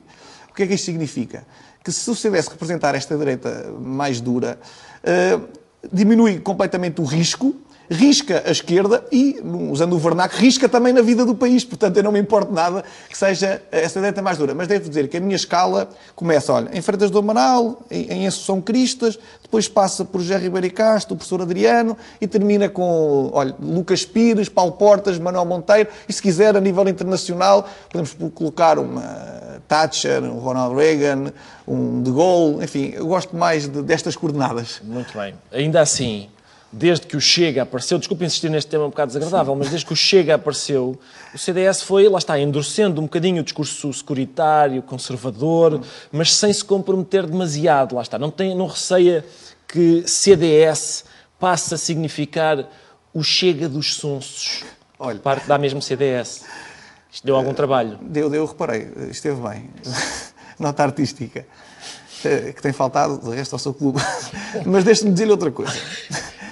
O 0.51 0.53
que 0.53 0.63
é 0.63 0.67
que 0.67 0.73
isto 0.73 0.85
significa? 0.85 1.45
Que 1.83 1.91
se 1.91 2.09
o 2.09 2.15
CDS 2.15 2.47
representar 2.47 2.95
esta 2.95 3.17
direita 3.17 3.73
mais 3.79 4.19
dura, 4.19 4.59
eh, 5.03 5.39
diminui 5.91 6.39
completamente 6.39 6.99
o 7.01 7.05
risco, 7.05 7.55
risca 7.89 8.43
a 8.45 8.51
esquerda 8.51 9.03
e, 9.11 9.41
usando 9.69 9.93
o 9.93 9.99
vernáculo, 9.99 10.41
risca 10.41 10.67
também 10.67 10.93
na 10.93 11.01
vida 11.01 11.25
do 11.25 11.35
país. 11.35 11.63
Portanto, 11.63 11.97
eu 11.97 12.03
não 12.03 12.11
me 12.11 12.19
importo 12.19 12.51
nada 12.51 12.83
que 13.09 13.17
seja 13.17 13.61
essa 13.71 13.99
direita 13.99 14.21
mais 14.21 14.37
dura. 14.37 14.53
Mas 14.53 14.67
devo 14.67 14.87
dizer 14.87 15.07
que 15.07 15.17
a 15.17 15.19
minha 15.19 15.35
escala 15.35 15.89
começa, 16.15 16.51
olha, 16.53 16.69
em 16.73 16.81
Freitas 16.81 17.11
do 17.11 17.19
Amaral, 17.19 17.81
em, 17.91 18.27
Assunção 18.27 18.61
Cristas, 18.61 19.17
depois 19.41 19.67
passa 19.67 20.03
por 20.05 20.21
José 20.21 20.37
Ribeiro 20.37 20.67
o 20.67 21.15
professor 21.15 21.41
Adriano, 21.41 21.97
e 22.19 22.27
termina 22.27 22.69
com, 22.69 23.29
olha, 23.33 23.55
Lucas 23.61 24.05
Pires, 24.05 24.49
Paulo 24.49 24.71
Portas, 24.73 25.19
Manuel 25.19 25.45
Monteiro, 25.45 25.89
e 26.07 26.13
se 26.13 26.21
quiser, 26.21 26.55
a 26.55 26.61
nível 26.61 26.87
internacional, 26.87 27.67
podemos 27.89 28.15
colocar 28.33 28.79
uma 28.79 29.61
Thatcher, 29.67 30.23
um 30.23 30.39
Ronald 30.39 30.75
Reagan, 30.75 31.31
um 31.67 32.01
De 32.01 32.11
Gaulle, 32.11 32.63
enfim, 32.63 32.91
eu 32.95 33.07
gosto 33.07 33.35
mais 33.35 33.67
de- 33.67 33.81
destas 33.81 34.15
coordenadas. 34.15 34.81
Muito 34.83 35.17
bem. 35.17 35.33
Ainda 35.51 35.81
assim, 35.81 36.27
desde 36.73 37.05
que 37.05 37.15
o 37.15 37.21
Chega 37.21 37.61
apareceu, 37.61 37.99
desculpe 37.99 38.25
insistir 38.25 38.49
neste 38.49 38.71
tema 38.71 38.85
um 38.85 38.89
bocado 38.89 39.07
desagradável, 39.13 39.55
mas 39.55 39.69
desde 39.69 39.85
que 39.85 39.93
o 39.93 39.95
Chega 39.95 40.33
apareceu, 40.35 40.99
o 41.33 41.37
CDS 41.37 41.83
foi, 41.83 42.09
lá 42.09 42.17
está, 42.17 42.39
endurecendo 42.39 42.99
um 42.99 43.03
bocadinho 43.03 43.41
o 43.41 43.43
discurso 43.43 43.93
securitário, 43.93 44.81
conservador, 44.81 45.81
mas 46.11 46.33
sem 46.33 46.51
se 46.51 46.65
comprometer 46.65 47.27
demasiado, 47.27 47.95
lá 47.95 48.01
está. 48.01 48.17
Não, 48.17 48.31
tem, 48.31 48.55
não 48.55 48.65
receia 48.65 49.23
que 49.67 50.03
CDS 50.07 51.05
passe 51.39 51.73
a 51.75 51.77
significar 51.77 52.67
o 53.13 53.23
Chega 53.23 53.69
dos 53.69 53.93
sonsos. 53.95 54.63
Olha. 54.97 55.19
Parte 55.19 55.47
da 55.47 55.57
mesmo 55.59 55.81
CDS. 55.81 56.43
Isto 57.11 57.25
deu 57.27 57.35
algum 57.35 57.53
trabalho. 57.53 57.99
Deu, 58.01 58.29
deu, 58.29 58.45
reparei, 58.45 58.91
esteve 59.11 59.39
bem. 59.47 59.69
Nota 60.57 60.83
artística. 60.83 61.45
eh, 62.25 62.51
Que 62.53 62.61
tem 62.61 62.73
faltado, 62.73 63.19
de 63.19 63.35
resto, 63.35 63.53
ao 63.53 63.59
seu 63.59 63.73
clube. 63.73 64.01
Mas 64.65 64.83
deixe-me 64.83 65.11
dizer-lhe 65.11 65.31
outra 65.31 65.51
coisa. 65.51 65.73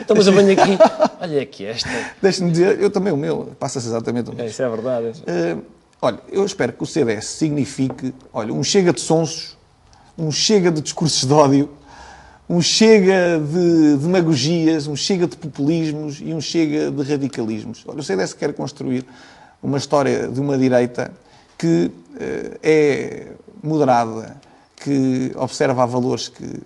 Então, 0.02 0.16
mas 0.16 0.28
eu 0.28 0.34
venho 0.34 0.52
aqui. 0.52 0.78
Olha 1.22 1.42
aqui 1.42 1.66
esta. 1.66 1.90
Deixe-me 2.22 2.52
dizer, 2.52 2.80
eu 2.80 2.90
também 2.90 3.14
o 3.14 3.18
meu, 3.18 3.52
passa-se 3.60 3.88
exatamente 3.88 4.30
o 4.32 4.34
mesmo. 4.34 4.50
Isso 4.50 4.62
é 4.62 4.70
verdade. 4.70 5.24
Eh, 5.28 5.56
olha, 6.02 6.20
eu 6.32 6.44
espero 6.44 6.74
que 6.74 6.82
o 6.82 6.86
CDS 6.86 7.26
signifique, 7.26 8.14
olha, 8.34 8.52
um 8.52 8.64
chega 8.64 8.92
de 8.92 9.00
sonsos, 9.00 9.56
um 10.18 10.32
chega 10.32 10.72
de 10.72 10.82
discursos 10.82 11.26
de 11.26 11.34
ódio, 11.34 11.70
um 12.50 12.60
chega 12.60 13.40
de 13.40 13.98
demagogias, 13.98 14.88
um 14.88 14.96
chega 14.96 15.28
de 15.28 15.38
populismos 15.38 16.20
e 16.20 16.34
um 16.34 16.42
chega 16.42 16.90
de 16.90 17.04
radicalismos. 17.04 17.84
Olha, 17.88 18.00
o 18.00 18.04
CDS 18.04 18.34
quer 18.34 18.52
construir 18.54 19.06
uma 19.62 19.78
história 19.78 20.28
de 20.28 20.40
uma 20.40 20.58
direita 20.58 21.12
que 21.58 21.92
eh, 22.20 22.58
é 22.64 23.28
moderada, 23.62 24.36
que 24.76 25.32
observa 25.36 25.86
valores 25.86 26.28
que 26.28 26.62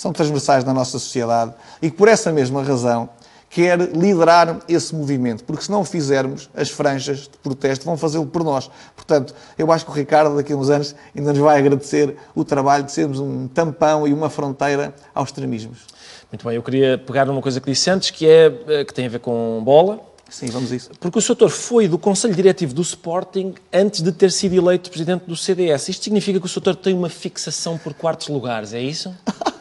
são 0.00 0.14
transversais 0.14 0.64
na 0.64 0.72
nossa 0.72 0.92
sociedade 0.92 1.52
e 1.82 1.90
que, 1.90 1.96
por 1.96 2.08
essa 2.08 2.32
mesma 2.32 2.62
razão, 2.62 3.10
quer 3.50 3.78
liderar 3.78 4.60
esse 4.66 4.94
movimento, 4.94 5.44
porque 5.44 5.62
se 5.62 5.70
não 5.70 5.82
o 5.82 5.84
fizermos, 5.84 6.48
as 6.54 6.70
franjas 6.70 7.24
de 7.24 7.36
protesto 7.42 7.84
vão 7.84 7.98
fazê-lo 7.98 8.24
por 8.24 8.42
nós. 8.42 8.70
Portanto, 8.96 9.34
eu 9.58 9.70
acho 9.70 9.84
que 9.84 9.90
o 9.90 9.94
Ricardo, 9.94 10.34
daqui 10.36 10.54
a 10.54 10.56
uns 10.56 10.70
anos, 10.70 10.94
ainda 11.14 11.32
nos 11.32 11.42
vai 11.42 11.58
agradecer 11.58 12.16
o 12.34 12.42
trabalho 12.44 12.84
de 12.84 12.92
sermos 12.92 13.18
um 13.18 13.46
tampão 13.46 14.08
e 14.08 14.14
uma 14.14 14.30
fronteira 14.30 14.94
aos 15.14 15.28
extremismos. 15.28 15.80
Muito 16.32 16.46
bem, 16.46 16.56
eu 16.56 16.62
queria 16.62 16.96
pegar 16.96 17.26
numa 17.26 17.42
coisa 17.42 17.60
que 17.60 17.70
disse 17.70 17.90
antes, 17.90 18.10
que, 18.10 18.26
é, 18.26 18.46
eh, 18.68 18.84
que 18.86 18.94
tem 18.94 19.04
a 19.04 19.10
ver 19.10 19.20
com 19.20 19.60
bola. 19.62 20.00
Sim, 20.30 20.46
vamos 20.46 20.72
a 20.72 20.76
isso. 20.76 20.92
Porque 20.98 21.18
o 21.18 21.20
Sr. 21.20 21.50
Foi 21.50 21.88
do 21.88 21.98
Conselho 21.98 22.34
Diretivo 22.34 22.72
do 22.72 22.80
Sporting 22.80 23.52
antes 23.70 24.00
de 24.00 24.12
ter 24.12 24.32
sido 24.32 24.54
eleito 24.54 24.88
presidente 24.88 25.24
do 25.26 25.36
CDS. 25.36 25.88
Isto 25.88 26.04
significa 26.04 26.40
que 26.40 26.46
o 26.46 26.48
Sr. 26.48 26.74
Tem 26.76 26.94
uma 26.94 27.10
fixação 27.10 27.76
por 27.76 27.92
quartos 27.92 28.28
lugares, 28.28 28.72
é 28.72 28.80
isso? 28.80 29.14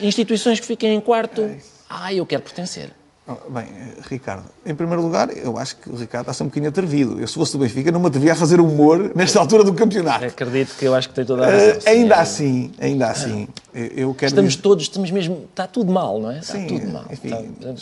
Instituições 0.00 0.60
que 0.60 0.66
fiquem 0.66 0.94
em 0.94 1.00
quarto. 1.00 1.48
Ah, 1.88 2.12
eu 2.12 2.24
quero 2.26 2.42
pertencer. 2.42 2.90
Oh, 3.30 3.50
Bem, 3.50 3.64
eh, 3.64 3.94
Ricardo, 4.08 4.44
em 4.64 4.74
primeiro 4.74 5.02
lugar, 5.02 5.28
eu 5.36 5.58
acho 5.58 5.76
que 5.76 5.90
o 5.90 5.96
Ricardo 5.96 6.22
está 6.22 6.30
a 6.30 6.34
ser 6.34 6.44
um 6.44 6.46
bocadinho 6.46 6.70
atrevido. 6.70 7.20
Eu, 7.20 7.28
se 7.28 7.34
fosse 7.34 7.52
do 7.52 7.58
Benfica, 7.58 7.92
não 7.92 8.00
me 8.00 8.06
atrevia 8.06 8.32
a 8.32 8.34
fazer 8.34 8.58
humor 8.58 9.12
nesta 9.14 9.38
altura 9.38 9.62
do 9.64 9.74
campeonato. 9.74 10.24
Acredito 10.24 10.74
que 10.78 10.86
eu 10.86 10.94
acho 10.94 11.10
que 11.10 11.14
tem 11.14 11.26
toda 11.26 11.46
a 11.46 11.50
razão. 11.50 11.68
Eh, 11.68 11.80
sim, 11.80 11.88
ainda 11.90 12.14
é. 12.14 12.18
assim, 12.18 12.72
ainda 12.80 13.06
assim, 13.10 13.48
eu- 13.74 13.84
eu 13.84 14.14
quero 14.14 14.30
Estamos 14.30 14.52
dizer- 14.52 14.62
todos, 14.62 14.84
estamos 14.84 15.10
mesmo. 15.10 15.44
Está 15.50 15.66
tudo 15.66 15.92
mal, 15.92 16.18
não 16.18 16.30
é? 16.30 16.38
Está 16.38 16.54
Sim, 16.54 16.66
tudo 16.68 16.88
mal. 16.90 17.04
enfim, 17.10 17.28
Está- 17.60 17.74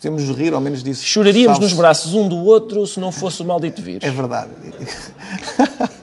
temos 0.00 0.22
de 0.22 0.32
rir 0.34 0.54
ao 0.54 0.60
menos 0.60 0.84
disso. 0.84 1.04
Choraríamos 1.04 1.58
nos 1.58 1.72
braços 1.72 2.14
um 2.14 2.28
do 2.28 2.36
outro 2.36 2.86
se 2.86 3.00
não 3.00 3.10
fosse 3.10 3.42
o 3.42 3.44
maldito 3.44 3.82
vírus. 3.82 4.04
É 4.06 4.10
verdade. 4.12 4.50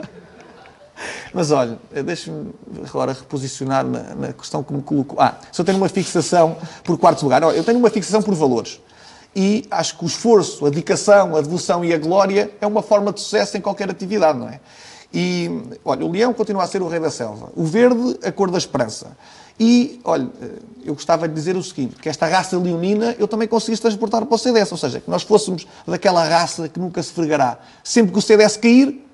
Mas 1.37 1.51
olha, 1.51 1.77
deixe-me 2.03 2.51
agora 2.89 3.13
reposicionar 3.13 3.85
na, 3.85 4.15
na 4.15 4.33
questão 4.33 4.63
que 4.63 4.73
me 4.73 4.81
colocou. 4.81 5.21
Ah, 5.21 5.35
se 5.51 5.61
eu 5.61 5.63
tenho 5.63 5.77
uma 5.77 5.87
fixação 5.87 6.57
por 6.83 6.97
quarto 6.97 7.21
lugar, 7.21 7.43
olha, 7.43 7.55
eu 7.55 7.63
tenho 7.63 7.77
uma 7.77 7.91
fixação 7.91 8.23
por 8.23 8.33
valores. 8.33 8.81
E 9.35 9.63
acho 9.69 9.99
que 9.99 10.03
o 10.03 10.07
esforço, 10.07 10.65
a 10.65 10.69
dedicação, 10.71 11.35
a 11.35 11.41
devoção 11.41 11.85
e 11.85 11.93
a 11.93 11.97
glória 11.99 12.49
é 12.59 12.65
uma 12.65 12.81
forma 12.81 13.13
de 13.13 13.19
sucesso 13.19 13.55
em 13.55 13.61
qualquer 13.61 13.87
atividade, 13.87 14.39
não 14.39 14.49
é? 14.49 14.59
E, 15.13 15.61
olha, 15.85 16.03
o 16.03 16.11
leão 16.11 16.33
continua 16.33 16.63
a 16.63 16.67
ser 16.67 16.81
o 16.81 16.87
rei 16.87 16.99
da 16.99 17.11
selva. 17.11 17.51
O 17.55 17.63
verde, 17.63 18.17
a 18.23 18.31
cor 18.31 18.49
da 18.49 18.57
esperança. 18.57 19.15
E, 19.59 20.01
olha, 20.03 20.27
eu 20.83 20.95
gostava 20.95 21.27
de 21.27 21.35
dizer 21.35 21.55
o 21.55 21.61
seguinte, 21.61 21.97
que 21.97 22.09
esta 22.09 22.25
raça 22.25 22.57
leonina 22.57 23.15
eu 23.19 23.27
também 23.27 23.47
conseguisse 23.47 23.83
transportar 23.83 24.25
para 24.25 24.33
o 24.33 24.37
CDS, 24.39 24.71
ou 24.71 24.77
seja, 24.77 24.99
que 24.99 25.09
nós 25.11 25.21
fôssemos 25.21 25.67
daquela 25.85 26.23
raça 26.23 26.67
que 26.67 26.79
nunca 26.79 27.03
se 27.03 27.11
fregará. 27.11 27.59
Sempre 27.83 28.11
que 28.11 28.17
o 28.17 28.21
CDS 28.23 28.57
cair, 28.57 29.06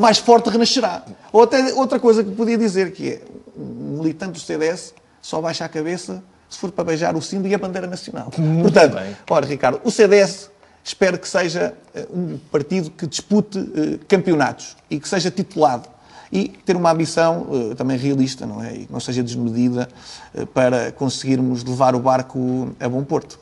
mais 0.00 0.18
forte 0.18 0.48
renascerá. 0.48 1.04
Ou 1.32 1.42
até 1.42 1.72
outra 1.74 2.00
coisa 2.00 2.24
que 2.24 2.30
podia 2.30 2.56
dizer, 2.56 2.92
que 2.92 3.10
é 3.10 3.22
um 3.56 3.98
militante 3.98 4.32
do 4.32 4.40
CDS 4.40 4.94
só 5.20 5.40
baixa 5.40 5.64
a 5.64 5.68
cabeça 5.68 6.22
se 6.48 6.58
for 6.58 6.72
para 6.72 6.84
beijar 6.84 7.14
o 7.14 7.22
símbolo 7.22 7.48
e 7.48 7.54
a 7.54 7.58
bandeira 7.58 7.86
nacional. 7.86 8.30
Portanto, 8.62 8.94
bem. 8.94 9.16
ora, 9.28 9.46
Ricardo, 9.46 9.80
o 9.84 9.90
CDS 9.90 10.50
espero 10.82 11.18
que 11.18 11.28
seja 11.28 11.74
eh, 11.94 12.06
um 12.12 12.38
partido 12.50 12.90
que 12.90 13.06
dispute 13.06 13.58
eh, 13.58 13.98
campeonatos 14.08 14.76
e 14.90 14.98
que 14.98 15.08
seja 15.08 15.30
titulado. 15.30 15.88
E 16.32 16.48
ter 16.48 16.76
uma 16.76 16.90
ambição 16.90 17.46
eh, 17.70 17.74
também 17.74 17.96
realista, 17.96 18.46
não 18.46 18.62
é? 18.62 18.74
E 18.74 18.86
que 18.86 18.92
não 18.92 19.00
seja 19.00 19.22
desmedida 19.22 19.88
eh, 20.34 20.44
para 20.46 20.90
conseguirmos 20.92 21.62
levar 21.62 21.94
o 21.94 22.00
barco 22.00 22.74
a 22.80 22.88
bom 22.88 23.04
porto. 23.04 23.38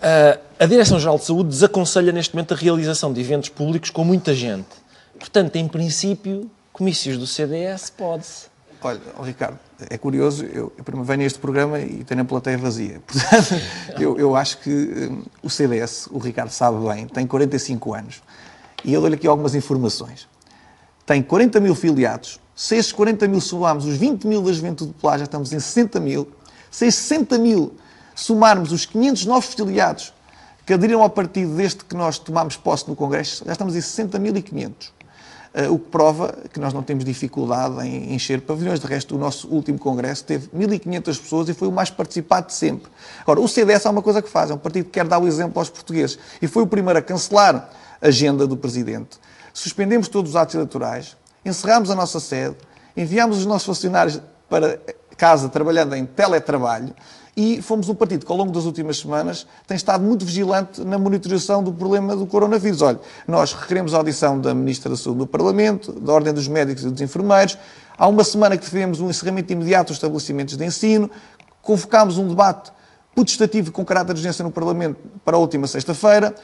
Uh, 0.00 0.40
a 0.58 0.66
Direção-Geral 0.66 1.18
de 1.18 1.24
Saúde 1.24 1.50
desaconselha 1.50 2.10
neste 2.10 2.34
momento 2.34 2.54
a 2.54 2.56
realização 2.56 3.12
de 3.12 3.20
eventos 3.20 3.50
públicos 3.50 3.90
com 3.90 4.02
muita 4.02 4.34
gente. 4.34 4.79
Portanto, 5.20 5.54
em 5.56 5.68
princípio, 5.68 6.50
comícios 6.72 7.18
do 7.18 7.26
CDS 7.26 7.90
pode-se. 7.90 8.46
Olha, 8.82 8.98
Ricardo, 9.22 9.58
é 9.90 9.98
curioso, 9.98 10.46
eu, 10.46 10.72
eu 10.74 11.04
venho 11.04 11.20
a 11.20 11.24
este 11.26 11.38
programa 11.38 11.78
e 11.78 12.02
tenho 12.02 12.22
a 12.22 12.24
plateia 12.24 12.56
vazia. 12.56 13.00
Portanto, 13.06 13.60
eu, 14.00 14.18
eu 14.18 14.34
acho 14.34 14.58
que 14.58 14.70
hum, 14.70 15.22
o 15.42 15.50
CDS, 15.50 16.08
o 16.10 16.18
Ricardo 16.18 16.50
sabe 16.50 16.78
bem, 16.88 17.06
tem 17.06 17.26
45 17.26 17.94
anos. 17.94 18.22
E 18.82 18.94
eu 18.94 19.00
dou-lhe 19.02 19.16
aqui 19.16 19.26
algumas 19.26 19.54
informações. 19.54 20.26
Tem 21.04 21.22
40 21.22 21.60
mil 21.60 21.74
filiados. 21.74 22.40
Se 22.56 22.76
esses 22.76 22.90
40 22.90 23.28
mil 23.28 23.40
somarmos 23.42 23.84
os 23.84 23.96
20 23.98 24.26
mil 24.26 24.42
da 24.42 24.52
Juventude 24.52 24.92
Popular, 24.94 25.18
já 25.18 25.24
estamos 25.24 25.52
em 25.52 25.60
60 25.60 26.00
mil. 26.00 26.26
Se 26.70 26.86
esses 26.86 27.00
60 27.00 27.36
mil 27.36 27.74
somarmos 28.14 28.72
os 28.72 28.86
500 28.86 29.26
novos 29.26 29.52
filiados 29.52 30.14
que 30.64 30.72
aderiram 30.72 31.02
ao 31.02 31.10
partido 31.10 31.54
desde 31.54 31.84
que 31.84 31.94
nós 31.94 32.18
tomámos 32.18 32.56
posse 32.56 32.88
no 32.88 32.96
Congresso, 32.96 33.44
já 33.44 33.52
estamos 33.52 33.76
em 33.76 33.80
60.500. 33.80 34.92
Uh, 35.52 35.74
o 35.74 35.80
que 35.80 35.90
prova 35.90 36.32
que 36.52 36.60
nós 36.60 36.72
não 36.72 36.80
temos 36.80 37.04
dificuldade 37.04 37.84
em 37.84 38.14
encher 38.14 38.40
pavilhões. 38.40 38.78
De 38.78 38.86
resto, 38.86 39.16
o 39.16 39.18
nosso 39.18 39.48
último 39.48 39.80
congresso 39.80 40.22
teve 40.24 40.48
1.500 40.56 41.02
pessoas 41.20 41.48
e 41.48 41.54
foi 41.54 41.66
o 41.66 41.72
mais 41.72 41.90
participado 41.90 42.46
de 42.46 42.52
sempre. 42.52 42.88
Agora, 43.22 43.40
o 43.40 43.48
CDS 43.48 43.84
há 43.84 43.90
uma 43.90 44.00
coisa 44.00 44.22
que 44.22 44.28
faz, 44.28 44.50
é 44.50 44.54
um 44.54 44.58
partido 44.58 44.84
que 44.84 44.92
quer 44.92 45.04
dar 45.08 45.18
o 45.18 45.26
exemplo 45.26 45.58
aos 45.58 45.68
portugueses. 45.68 46.20
E 46.40 46.46
foi 46.46 46.62
o 46.62 46.68
primeiro 46.68 47.00
a 47.00 47.02
cancelar 47.02 47.68
a 48.00 48.06
agenda 48.06 48.46
do 48.46 48.56
Presidente. 48.56 49.18
Suspendemos 49.52 50.06
todos 50.06 50.30
os 50.30 50.36
atos 50.36 50.54
eleitorais, 50.54 51.16
encerramos 51.44 51.90
a 51.90 51.96
nossa 51.96 52.20
sede, 52.20 52.54
enviámos 52.96 53.38
os 53.38 53.46
nossos 53.46 53.66
funcionários 53.66 54.20
para 54.48 54.78
casa 55.16 55.48
trabalhando 55.48 55.94
em 55.96 56.06
teletrabalho 56.06 56.94
e 57.40 57.62
fomos 57.62 57.88
um 57.88 57.94
partido 57.94 58.26
que, 58.26 58.30
ao 58.30 58.36
longo 58.36 58.52
das 58.52 58.66
últimas 58.66 58.98
semanas, 58.98 59.46
tem 59.66 59.74
estado 59.74 60.04
muito 60.04 60.26
vigilante 60.26 60.84
na 60.84 60.98
monitorização 60.98 61.64
do 61.64 61.72
problema 61.72 62.14
do 62.14 62.26
coronavírus. 62.26 62.82
Olha, 62.82 63.00
nós 63.26 63.54
requeremos 63.54 63.94
a 63.94 63.96
audição 63.96 64.38
da 64.38 64.52
Ministra 64.52 64.90
da 64.90 64.96
Saúde 64.96 65.20
no 65.20 65.26
Parlamento, 65.26 65.90
da 65.90 66.12
Ordem 66.12 66.34
dos 66.34 66.46
Médicos 66.46 66.84
e 66.84 66.90
dos 66.90 67.00
Enfermeiros. 67.00 67.56
Há 67.96 68.06
uma 68.06 68.24
semana 68.24 68.58
que 68.58 68.64
defendemos 68.64 69.00
um 69.00 69.08
encerramento 69.08 69.50
imediato 69.54 69.86
dos 69.86 69.96
estabelecimentos 69.96 70.54
de 70.54 70.66
ensino. 70.66 71.10
Convocámos 71.62 72.18
um 72.18 72.28
debate 72.28 72.72
putestativo 73.14 73.72
com 73.72 73.86
caráter 73.86 74.12
de 74.12 74.20
urgência 74.20 74.42
no 74.42 74.50
Parlamento 74.50 74.98
para 75.24 75.34
a 75.34 75.40
última 75.40 75.66
sexta-feira. 75.66 76.34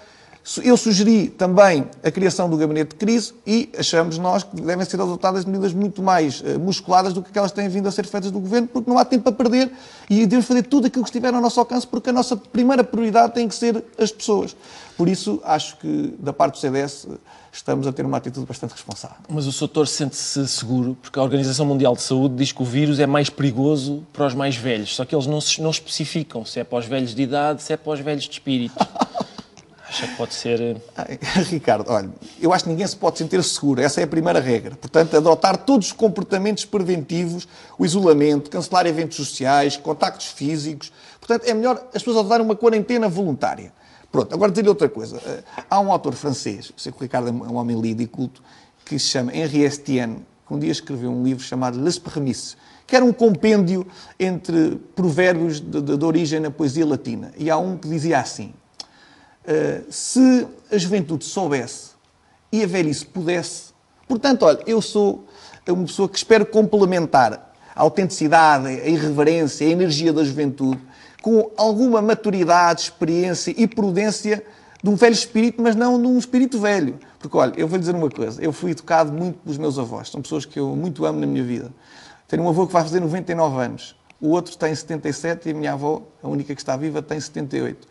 Eu 0.63 0.77
sugeri 0.77 1.29
também 1.29 1.89
a 2.05 2.11
criação 2.11 2.49
do 2.49 2.57
gabinete 2.57 2.91
de 2.91 2.95
crise 2.95 3.35
e 3.45 3.69
achamos 3.77 4.17
nós 4.17 4.45
que 4.45 4.61
devem 4.61 4.85
ser 4.85 5.01
adotadas 5.01 5.45
medidas 5.45 5.73
muito 5.73 6.01
mais 6.01 6.41
uh, 6.41 6.59
musculadas 6.61 7.13
do 7.13 7.21
que 7.21 7.31
aquelas 7.31 7.51
que 7.51 7.57
têm 7.57 7.69
vindo 7.69 7.89
a 7.89 7.91
ser 7.91 8.07
feitas 8.07 8.31
do 8.31 8.39
governo, 8.39 8.69
porque 8.69 8.89
não 8.89 8.97
há 8.97 9.05
tempo 9.05 9.29
a 9.29 9.33
perder 9.33 9.73
e 10.09 10.21
devemos 10.21 10.47
fazer 10.47 10.63
tudo 10.63 10.87
aquilo 10.87 11.03
que 11.03 11.11
estiver 11.11 11.35
ao 11.35 11.41
nosso 11.41 11.59
alcance, 11.59 11.85
porque 11.85 12.11
a 12.11 12.13
nossa 12.13 12.37
primeira 12.37 12.85
prioridade 12.85 13.35
tem 13.35 13.49
que 13.49 13.57
ser 13.57 13.83
as 13.99 14.13
pessoas. 14.13 14.57
Por 14.97 15.09
isso, 15.09 15.41
acho 15.45 15.77
que 15.79 16.15
da 16.19 16.33
parte 16.33 16.55
do 16.55 16.59
CDS 16.59 17.09
estamos 17.53 17.87
a 17.87 17.93
ter 17.93 18.07
uma 18.07 18.17
atitude 18.17 18.47
bastante 18.47 18.71
responsável. 18.71 19.17
Mas 19.29 19.47
o 19.47 19.53
Soutor 19.53 19.89
sente-se 19.89 20.47
seguro, 20.47 20.97
porque 21.03 21.19
a 21.19 21.23
Organização 21.23 21.67
Mundial 21.67 21.95
de 21.97 22.03
Saúde 22.03 22.37
diz 22.37 22.53
que 22.53 22.63
o 22.63 22.65
vírus 22.65 23.01
é 23.01 23.07
mais 23.07 23.29
perigoso 23.29 24.07
para 24.13 24.27
os 24.27 24.35
mais 24.35 24.55
velhos, 24.57 24.95
só 24.95 25.05
que 25.05 25.15
eles 25.15 25.27
não, 25.27 25.41
não 25.59 25.71
especificam 25.71 26.45
se 26.45 26.61
é 26.61 26.65
para 26.65 26.79
os 26.79 26.87
velhos 26.87 27.15
de 27.15 27.23
idade, 27.23 27.63
se 27.63 27.73
é 27.73 27.77
para 27.77 27.93
os 27.93 28.01
velhos 28.01 28.25
de 28.25 28.31
espírito. 28.31 28.75
Acha 29.89 30.09
que 30.09 30.17
pode 30.17 30.35
ser. 30.35 30.61
Eh, 30.61 31.19
Ricardo, 31.49 31.91
olha, 31.91 32.11
eu 32.41 32.53
acho 32.53 32.65
que 32.65 32.71
ninguém 32.71 32.87
se 32.87 32.97
pode 32.97 33.19
sentir 33.19 33.43
seguro, 33.45 33.81
essa 33.81 34.01
é 34.01 34.05
a 34.05 34.07
primeira 34.07 34.41
regra. 34.41 34.75
Portanto, 34.75 35.17
adotar 35.17 35.57
todos 35.59 35.89
os 35.89 35.93
comportamentos 35.93 36.65
preventivos, 36.65 37.47
o 37.79 37.87
isolamento, 37.87 38.51
cancelar 38.51 38.87
eventos 38.87 39.17
sociais, 39.17 39.77
contactos 39.77 40.27
físicos. 40.27 40.93
Portanto, 41.21 41.49
é 41.49 41.55
melhor 41.55 41.77
as 41.95 42.03
pessoas 42.03 42.17
adotarem 42.19 42.45
uma 42.45 42.57
quarentena 42.57 43.09
voluntária. 43.09 43.73
Pronto, 44.11 44.35
agora 44.35 44.51
dizer-lhe 44.51 44.69
outra 44.69 44.89
coisa. 44.89 45.21
Eh, 45.25 45.43
há 45.71 45.79
um 45.79 45.93
autor 45.93 46.15
francês, 46.15 46.73
sei 46.77 46.91
que 46.91 46.99
o 46.99 47.03
Ricardo 47.03 47.29
é 47.29 47.33
um 47.33 47.57
homem 47.57 47.81
lido 47.81 48.03
e 48.03 48.07
culto, 48.07 48.43
que 48.85 48.99
se 48.99 49.07
chama 49.07 49.37
Henri 49.37 49.63
Estienne, 49.63 50.27
que 50.47 50.55
um 50.55 50.59
dia 50.59 50.73
escreveu 50.73 51.11
um 51.11 51.23
livro 51.23 51.43
chamado 51.43 51.81
Les 51.81 51.99
Prémices, 51.99 52.57
que 52.87 52.95
era 52.95 53.05
um 53.05 53.13
compêndio 53.13 53.87
entre 54.19 54.81
provérbios 54.95 55.61
de, 55.61 55.81
de, 55.81 55.97
de 55.97 56.05
origem 56.05 56.41
na 56.41 56.51
poesia 56.51 56.87
latina. 56.87 57.33
E 57.37 57.51
há 57.51 57.57
um 57.57 57.77
que 57.77 57.89
dizia 57.89 58.21
assim: 58.21 58.53
eh, 59.47 59.83
se 59.89 60.47
a 60.71 60.77
juventude 60.77 61.25
soubesse 61.25 61.91
e 62.51 62.63
a 62.63 62.67
velhice 62.67 63.07
pudesse. 63.07 63.73
Portanto, 64.09 64.45
olha, 64.45 64.59
eu 64.67 64.83
sou 64.83 65.25
uma 65.69 65.85
pessoa 65.85 66.09
que 66.09 66.17
espero 66.17 66.47
complementar 66.47 67.55
a 67.75 67.83
autenticidade, 67.83 68.69
a 68.69 68.87
irreverência, 68.87 69.67
a 69.67 69.71
energia 69.71 70.13
da 70.13 70.25
juventude 70.25 70.81
com 71.23 71.51
alguma 71.57 72.01
maturidade, 72.01 72.83
experiência 72.83 73.53
e 73.57 73.67
prudência 73.67 74.45
de 74.83 74.89
um 74.89 74.95
velho 74.95 75.13
espírito, 75.13 75.61
mas 75.61 75.75
não 75.75 76.01
de 76.01 76.07
um 76.07 76.19
espírito 76.19 76.61
velho. 76.61 76.99
Porque, 77.19 77.37
olha, 77.37 77.53
eu 77.57 77.67
vou 77.67 77.77
lhe 77.77 77.81
dizer 77.81 77.95
uma 77.95 78.11
coisa: 78.11 78.43
eu 78.43 78.53
fui 78.53 78.71
educado 78.71 79.13
muito 79.13 79.39
pelos 79.41 79.59
meus 79.59 79.79
avós, 79.79 80.09
são 80.09 80.23
pessoas 80.23 80.45
que 80.45 80.59
eu 80.59 80.77
muito 80.77 81.05
amo 81.05 81.19
na 81.19 81.27
minha 81.27 81.43
vida. 81.43 81.73
Tenho 82.29 82.43
um 82.43 82.49
avô 82.49 82.67
que 82.67 82.73
vai 82.73 82.83
fazer 82.83 83.01
99 83.01 83.61
anos, 83.61 83.97
o 84.21 84.29
outro 84.31 84.57
tem 84.57 84.75
77 84.75 85.49
e 85.49 85.53
a 85.53 85.55
minha 85.55 85.73
avó, 85.73 86.03
a 86.23 86.29
única 86.29 86.55
que 86.55 86.61
está 86.61 86.77
viva, 86.77 87.03
tem 87.03 87.19
78 87.19 87.87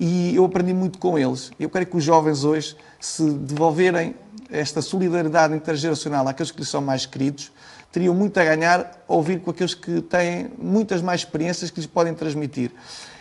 e 0.00 0.34
eu 0.34 0.46
aprendi 0.46 0.72
muito 0.72 0.98
com 0.98 1.18
eles. 1.18 1.52
Eu 1.60 1.68
quero 1.68 1.84
que 1.84 1.96
os 1.98 2.02
jovens 2.02 2.42
hoje 2.42 2.74
se 2.98 3.22
devolverem 3.30 4.14
esta 4.50 4.80
solidariedade 4.80 5.54
intergeracional 5.54 6.26
àqueles 6.26 6.50
que 6.50 6.58
lhes 6.58 6.68
são 6.70 6.80
mais 6.80 7.04
queridos, 7.04 7.52
teriam 7.92 8.14
muito 8.14 8.40
a 8.40 8.44
ganhar 8.44 9.04
a 9.06 9.12
ouvir 9.12 9.40
com 9.40 9.50
aqueles 9.50 9.74
que 9.74 10.00
têm 10.00 10.50
muitas 10.58 11.02
mais 11.02 11.20
experiências 11.20 11.70
que 11.70 11.78
lhes 11.78 11.86
podem 11.86 12.14
transmitir. 12.14 12.72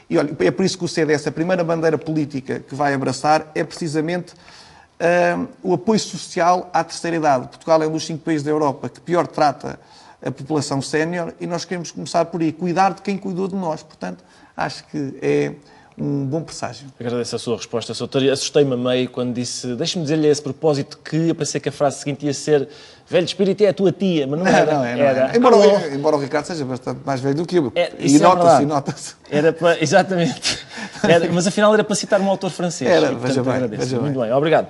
E 0.10 0.18
olha, 0.18 0.36
é 0.40 0.52
por 0.52 0.66
isso 0.66 0.78
que 0.78 0.86
o 0.86 0.88
CDS, 0.88 1.28
a 1.28 1.32
primeira 1.32 1.64
bandeira 1.64 1.98
política 1.98 2.62
que 2.62 2.74
vai 2.74 2.94
abraçar, 2.94 3.52
é 3.54 3.64
precisamente 3.64 4.34
uh, 4.34 5.48
o 5.62 5.74
apoio 5.74 6.00
social 6.00 6.70
à 6.74 6.82
terceira 6.84 7.18
idade. 7.18 7.50
Portugal 7.50 7.84
é 7.84 7.88
um 7.88 7.92
dos 7.92 8.06
cinco 8.06 8.24
países 8.24 8.44
da 8.44 8.52
Europa 8.52 8.88
que 8.88 9.02
pior 9.02 9.28
trata 9.28 9.78
a 10.26 10.32
população 10.32 10.82
sénior 10.82 11.34
e 11.40 11.46
nós 11.46 11.66
queremos 11.66 11.92
começar 11.92 12.26
por 12.26 12.42
aí, 12.42 12.54
cuidar 12.54 12.94
de 12.94 13.02
quem 13.02 13.18
cuidou 13.18 13.48
de 13.48 13.56
nós. 13.56 13.84
Portanto, 13.84 14.24
acho 14.56 14.86
que 14.86 15.18
é 15.22 15.54
um 16.00 16.26
bom 16.26 16.42
presságio. 16.42 16.88
Agradeço 17.00 17.36
a 17.36 17.40
sua 17.40 17.58
resposta, 17.58 17.94
Soutor. 17.94 18.24
Assustei-me 18.24 18.74
a 18.74 18.78
meio 18.78 19.10
quando 19.10 19.34
disse, 19.34 19.76
deixe-me 19.76 20.04
dizer-lhe 20.04 20.28
a 20.28 20.32
esse 20.32 20.42
propósito 20.42 20.98
que 21.04 21.30
eu 21.30 21.36
pensei 21.36 21.60
que 21.60 21.70
a 21.70 21.72
frase 21.72 22.00
seguinte 22.00 22.26
ia 22.26 22.34
ser 22.34 22.70
velho 23.10 23.26
espírito 23.26 23.64
é 23.64 23.70
a 23.70 23.74
tua 23.74 23.92
tia, 23.92 24.28
mas 24.28 24.40
não, 24.40 24.46
não 24.46 24.52
era. 24.52 24.74
Não, 24.74 24.86
é, 24.86 24.96
não 24.96 25.04
era. 25.04 25.38
Embora, 25.38 25.58
o, 25.58 25.94
embora 25.94 26.16
o 26.16 26.20
Ricardo 26.20 26.46
seja 26.46 26.64
bastante 26.64 27.02
mais 27.04 27.20
velho 27.20 27.36
do 27.36 27.46
que 27.46 27.58
eu. 27.58 27.72
É, 27.76 27.92
e 28.00 28.20
nota-se, 28.20 28.64
é 28.64 28.66
nota-se. 28.66 29.16
Era 29.30 29.52
para, 29.52 29.78
exatamente. 29.84 30.60
Era, 31.04 31.32
mas 31.32 31.48
afinal 31.48 31.74
era 31.74 31.84
para 31.84 31.96
citar 31.96 32.22
um 32.22 32.30
autor 32.30 32.52
francês. 32.52 32.90
Era, 32.90 33.08
e, 33.08 33.10
portanto, 33.10 33.28
veja 33.28 33.44
bem, 33.44 33.54
agradeço. 33.54 33.82
Veja 33.82 34.00
Muito 34.00 34.20
bem. 34.20 34.30
bem, 34.30 34.38
obrigado. 34.38 34.68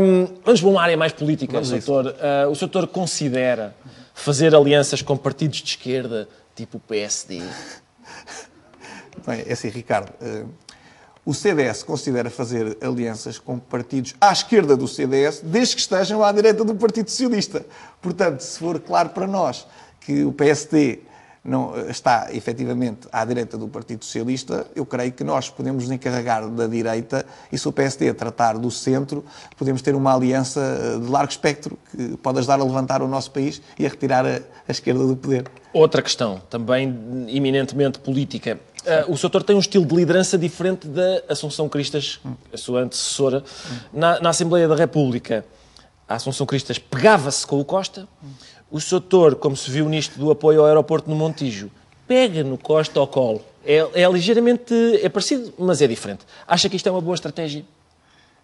Um, 0.00 0.26
vamos 0.44 0.60
para 0.60 0.70
uma 0.70 0.82
área 0.82 0.96
mais 0.96 1.12
política, 1.12 1.62
Soutor. 1.62 2.06
Uh, 2.06 2.50
o 2.50 2.54
Soutor 2.54 2.86
considera 2.88 3.74
fazer 4.12 4.54
alianças 4.54 5.00
com 5.00 5.16
partidos 5.16 5.58
de 5.58 5.70
esquerda, 5.70 6.28
tipo 6.56 6.78
o 6.78 6.80
PSD? 6.80 7.42
É 9.32 9.52
assim, 9.52 9.68
Ricardo. 9.68 10.12
Uh, 10.20 10.48
o 11.24 11.34
CDS 11.34 11.82
considera 11.82 12.30
fazer 12.30 12.78
alianças 12.80 13.38
com 13.38 13.58
partidos 13.58 14.14
à 14.18 14.32
esquerda 14.32 14.74
do 14.74 14.88
CDS, 14.88 15.42
desde 15.42 15.74
que 15.74 15.80
estejam 15.82 16.24
à 16.24 16.32
direita 16.32 16.64
do 16.64 16.74
Partido 16.74 17.10
Socialista. 17.10 17.66
Portanto, 18.00 18.40
se 18.40 18.58
for 18.58 18.80
claro 18.80 19.10
para 19.10 19.26
nós 19.26 19.66
que 20.00 20.24
o 20.24 20.32
PSD 20.32 21.00
não 21.44 21.72
está 21.88 22.28
efetivamente 22.32 23.08
à 23.12 23.24
direita 23.24 23.56
do 23.56 23.68
Partido 23.68 24.04
Socialista, 24.04 24.66
eu 24.74 24.84
creio 24.84 25.12
que 25.12 25.24
nós 25.24 25.48
podemos 25.48 25.84
nos 25.84 25.92
encarregar 25.92 26.48
da 26.48 26.66
direita 26.66 27.24
e 27.50 27.58
se 27.58 27.66
o 27.68 27.72
PSD 27.72 28.12
tratar 28.12 28.58
do 28.58 28.70
centro, 28.70 29.24
podemos 29.56 29.80
ter 29.82 29.94
uma 29.94 30.14
aliança 30.14 30.98
de 31.00 31.10
largo 31.10 31.30
espectro 31.30 31.78
que 31.90 32.16
pode 32.18 32.38
ajudar 32.38 32.60
a 32.60 32.64
levantar 32.64 33.02
o 33.02 33.08
nosso 33.08 33.30
país 33.30 33.62
e 33.78 33.86
a 33.86 33.88
retirar 33.88 34.26
a, 34.26 34.40
a 34.66 34.70
esquerda 34.70 35.06
do 35.06 35.16
poder. 35.16 35.44
Outra 35.72 36.02
questão, 36.02 36.40
também 36.50 37.26
eminentemente 37.28 37.98
política. 37.98 38.58
Uh, 38.84 39.12
o 39.12 39.16
Soutor 39.16 39.42
tem 39.42 39.56
um 39.56 39.58
estilo 39.58 39.84
de 39.84 39.94
liderança 39.94 40.38
diferente 40.38 40.86
da 40.86 41.22
Assunção 41.28 41.68
Cristas, 41.68 42.20
a 42.52 42.56
sua 42.56 42.80
antecessora, 42.82 43.42
na, 43.92 44.20
na 44.20 44.30
Assembleia 44.30 44.68
da 44.68 44.74
República. 44.74 45.44
A 46.08 46.14
Assunção 46.14 46.46
Cristas 46.46 46.78
pegava-se 46.78 47.46
com 47.46 47.60
o 47.60 47.64
Costa, 47.64 48.08
o 48.70 48.80
Soutor, 48.80 49.36
como 49.36 49.56
se 49.56 49.70
viu 49.70 49.88
nisto 49.88 50.18
do 50.18 50.30
apoio 50.30 50.60
ao 50.60 50.66
aeroporto 50.66 51.10
no 51.10 51.16
Montijo, 51.16 51.70
pega 52.06 52.42
no 52.42 52.56
Costa 52.56 52.98
ao 52.98 53.06
colo. 53.06 53.44
É, 53.64 54.02
é 54.02 54.10
ligeiramente, 54.10 54.74
é 55.02 55.08
parecido, 55.08 55.52
mas 55.58 55.82
é 55.82 55.86
diferente. 55.86 56.24
Acha 56.46 56.68
que 56.68 56.76
isto 56.76 56.88
é 56.88 56.92
uma 56.92 57.00
boa 57.00 57.14
estratégia? 57.14 57.64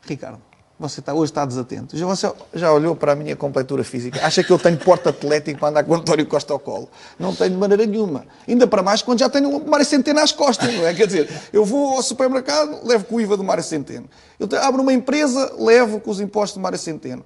Ricardo, 0.02 0.40
você 0.88 1.00
está, 1.00 1.12
hoje 1.14 1.32
está 1.32 1.44
desatento. 1.44 1.96
Já, 1.96 2.06
você 2.06 2.30
já 2.54 2.72
olhou 2.72 2.94
para 2.94 3.12
a 3.12 3.14
minha 3.16 3.34
completura 3.34 3.82
física? 3.84 4.24
Acha 4.24 4.42
que 4.42 4.50
eu 4.50 4.58
tenho 4.58 4.76
porte 4.78 5.08
atlético 5.08 5.58
para 5.58 5.68
andar 5.68 5.84
com 5.84 5.92
o 5.92 5.96
António 5.96 6.26
Costa 6.26 6.52
ao 6.52 6.58
colo? 6.58 6.88
Não 7.18 7.34
tenho 7.34 7.50
de 7.50 7.56
maneira 7.56 7.84
nenhuma. 7.86 8.26
Ainda 8.46 8.66
para 8.66 8.82
mais 8.82 9.02
quando 9.02 9.18
já 9.18 9.28
tenho 9.28 9.48
o 9.48 9.68
Mário 9.68 9.84
Centeno 9.84 10.20
às 10.20 10.32
costas, 10.32 10.72
não 10.74 10.86
é? 10.86 10.94
Quer 10.94 11.06
dizer, 11.06 11.28
eu 11.52 11.64
vou 11.64 11.96
ao 11.96 12.02
supermercado, 12.02 12.86
levo 12.86 13.04
com 13.04 13.16
o 13.16 13.20
IVA 13.20 13.36
do 13.36 13.44
Mário 13.44 13.62
Centeno. 13.62 14.08
Eu 14.38 14.48
abro 14.60 14.82
uma 14.82 14.92
empresa, 14.92 15.52
levo 15.58 16.00
com 16.00 16.10
os 16.10 16.20
impostos 16.20 16.56
do 16.58 16.62
Mário 16.62 16.78
Centeno 16.78 17.24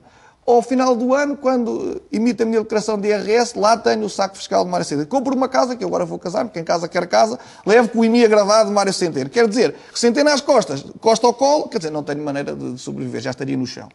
ao 0.53 0.63
final 0.63 0.97
do 0.97 1.15
ano, 1.15 1.37
quando 1.37 2.01
emito 2.11 2.43
a 2.43 2.47
minha 2.47 2.63
declaração 2.63 2.99
de 2.99 3.09
IRS, 3.09 3.59
lá 3.59 3.77
tenho 3.77 4.05
o 4.05 4.09
saco 4.09 4.37
fiscal 4.37 4.65
de 4.65 4.71
Mário 4.71 4.87
Centeno. 4.87 5.07
Compro 5.07 5.37
uma 5.37 5.49
casa, 5.49 5.77
que 5.77 5.85
agora 5.85 6.07
vou 6.07 6.19
casar, 6.19 6.49
quem 6.49 6.65
casa 6.65 6.89
quer 6.89 7.07
casa, 7.07 7.39
levo 7.67 7.91
com 7.91 8.01
o 8.01 8.05
IMI 8.05 8.25
agravado 8.25 8.71
de 8.71 8.75
Mário 8.75 8.93
Centeno. 8.93 9.29
Quer 9.29 9.47
dizer, 9.47 9.75
Centeno 9.95 10.31
às 10.31 10.41
costas, 10.41 10.85
costa 11.01 11.27
ao 11.27 11.35
colo, 11.35 11.69
quer 11.69 11.79
dizer, 11.79 11.91
não 11.91 12.03
tenho 12.03 12.23
maneira 12.25 12.55
de 12.55 12.79
sobreviver, 12.79 13.21
já 13.21 13.31
estaria 13.31 13.57
no 13.57 13.67
chão. 13.67 13.89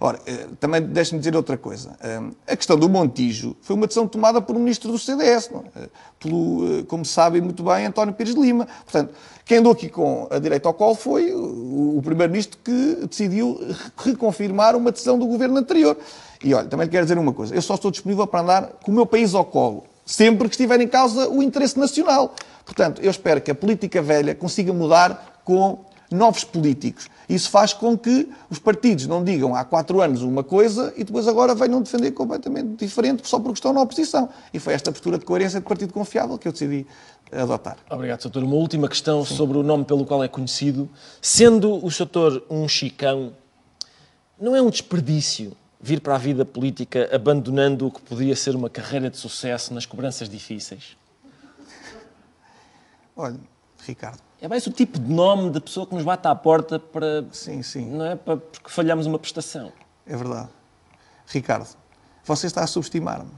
Ora, 0.00 0.18
eh, 0.26 0.46
também 0.58 0.82
deixe-me 0.82 1.18
dizer 1.18 1.36
outra 1.36 1.56
coisa. 1.56 1.96
Eh, 2.00 2.20
a 2.52 2.56
questão 2.56 2.78
do 2.78 2.88
Montijo 2.88 3.56
foi 3.62 3.76
uma 3.76 3.86
decisão 3.86 4.06
tomada 4.06 4.40
por 4.40 4.56
um 4.56 4.58
ministro 4.58 4.90
do 4.90 4.98
CDS, 4.98 5.50
é? 5.76 5.88
pelo, 6.18 6.84
como 6.86 7.04
sabem 7.04 7.40
muito 7.40 7.62
bem, 7.62 7.86
António 7.86 8.14
Pires 8.14 8.34
Lima. 8.34 8.66
Portanto, 8.84 9.14
quem 9.44 9.58
andou 9.58 9.72
aqui 9.72 9.88
com 9.88 10.26
a 10.30 10.38
direita 10.38 10.68
ao 10.68 10.74
colo 10.74 10.94
foi 10.94 11.32
o, 11.34 12.00
primeiro-ministro 12.02 12.58
que 12.64 13.06
decidiu 13.08 13.60
reconfirmar 13.96 14.74
uma 14.74 14.90
decisão 14.90 15.18
do 15.18 15.26
governo 15.26 15.58
anterior. 15.58 15.96
E 16.42 16.54
olha, 16.54 16.66
também 16.66 16.88
quero 16.88 17.04
dizer 17.04 17.18
uma 17.18 17.32
coisa: 17.32 17.54
eu 17.54 17.62
só 17.62 17.74
estou 17.74 17.90
disponível 17.90 18.26
para 18.26 18.40
andar 18.40 18.62
com 18.82 18.90
o 18.90 18.94
meu 18.94 19.04
país 19.04 19.34
ao 19.34 19.44
colo, 19.44 19.84
sempre 20.04 20.48
que 20.48 20.54
estiver 20.54 20.80
em 20.80 20.88
causa 20.88 21.28
o 21.28 21.42
interesse 21.42 21.78
nacional. 21.78 22.34
Portanto, 22.64 23.02
eu 23.02 23.10
espero 23.10 23.40
que 23.40 23.50
a 23.50 23.54
política 23.54 24.00
velha 24.00 24.34
consiga 24.34 24.72
mudar 24.72 25.42
com 25.44 25.84
novos 26.10 26.44
políticos. 26.44 27.08
Isso 27.28 27.50
faz 27.50 27.72
com 27.72 27.96
que 27.96 28.28
os 28.50 28.58
partidos 28.58 29.06
não 29.06 29.24
digam 29.24 29.54
há 29.54 29.64
quatro 29.64 30.00
anos 30.00 30.22
uma 30.22 30.44
coisa 30.44 30.92
e 30.96 31.04
depois 31.04 31.26
agora 31.26 31.54
venham 31.54 31.80
defender 31.80 32.12
completamente 32.12 32.84
diferente 32.84 33.26
só 33.26 33.38
porque 33.38 33.54
estão 33.54 33.72
na 33.72 33.80
oposição. 33.80 34.28
E 34.52 34.58
foi 34.58 34.74
esta 34.74 34.92
postura 34.92 35.18
de 35.18 35.24
coerência 35.24 35.60
de 35.60 35.66
partido 35.66 35.92
confiável 35.92 36.38
que 36.38 36.46
eu 36.46 36.52
decidi 36.52 36.86
adotar. 37.32 37.76
Obrigado, 37.90 38.22
Soutor. 38.22 38.44
Uma 38.44 38.56
última 38.56 38.88
questão 38.88 39.24
Sim. 39.24 39.36
sobre 39.36 39.58
o 39.58 39.62
nome 39.62 39.84
pelo 39.84 40.04
qual 40.04 40.22
é 40.22 40.28
conhecido. 40.28 40.88
Sendo 41.20 41.84
o 41.84 41.90
Soutor 41.90 42.42
um 42.50 42.68
chicão, 42.68 43.32
não 44.40 44.54
é 44.54 44.62
um 44.62 44.70
desperdício 44.70 45.56
vir 45.80 46.00
para 46.00 46.14
a 46.14 46.18
vida 46.18 46.44
política 46.44 47.10
abandonando 47.12 47.86
o 47.86 47.90
que 47.90 48.00
podia 48.00 48.34
ser 48.34 48.56
uma 48.56 48.70
carreira 48.70 49.10
de 49.10 49.18
sucesso 49.18 49.74
nas 49.74 49.84
cobranças 49.84 50.28
difíceis? 50.28 50.96
Olha, 53.14 53.38
Ricardo. 53.86 54.18
É 54.44 54.48
mais 54.48 54.66
o 54.66 54.70
tipo 54.70 54.98
de 54.98 55.10
nome 55.10 55.48
da 55.48 55.58
pessoa 55.58 55.86
que 55.86 55.94
nos 55.94 56.04
bate 56.04 56.28
à 56.28 56.34
porta 56.34 56.78
para. 56.78 57.24
Sim, 57.32 57.62
sim. 57.62 57.86
Não 57.86 58.04
é 58.04 58.14
para, 58.14 58.36
porque 58.36 58.68
falhamos 58.68 59.06
uma 59.06 59.18
prestação. 59.18 59.72
É 60.06 60.14
verdade. 60.14 60.50
Ricardo, 61.26 61.66
você 62.26 62.46
está 62.46 62.62
a 62.62 62.66
subestimar-me. 62.66 63.30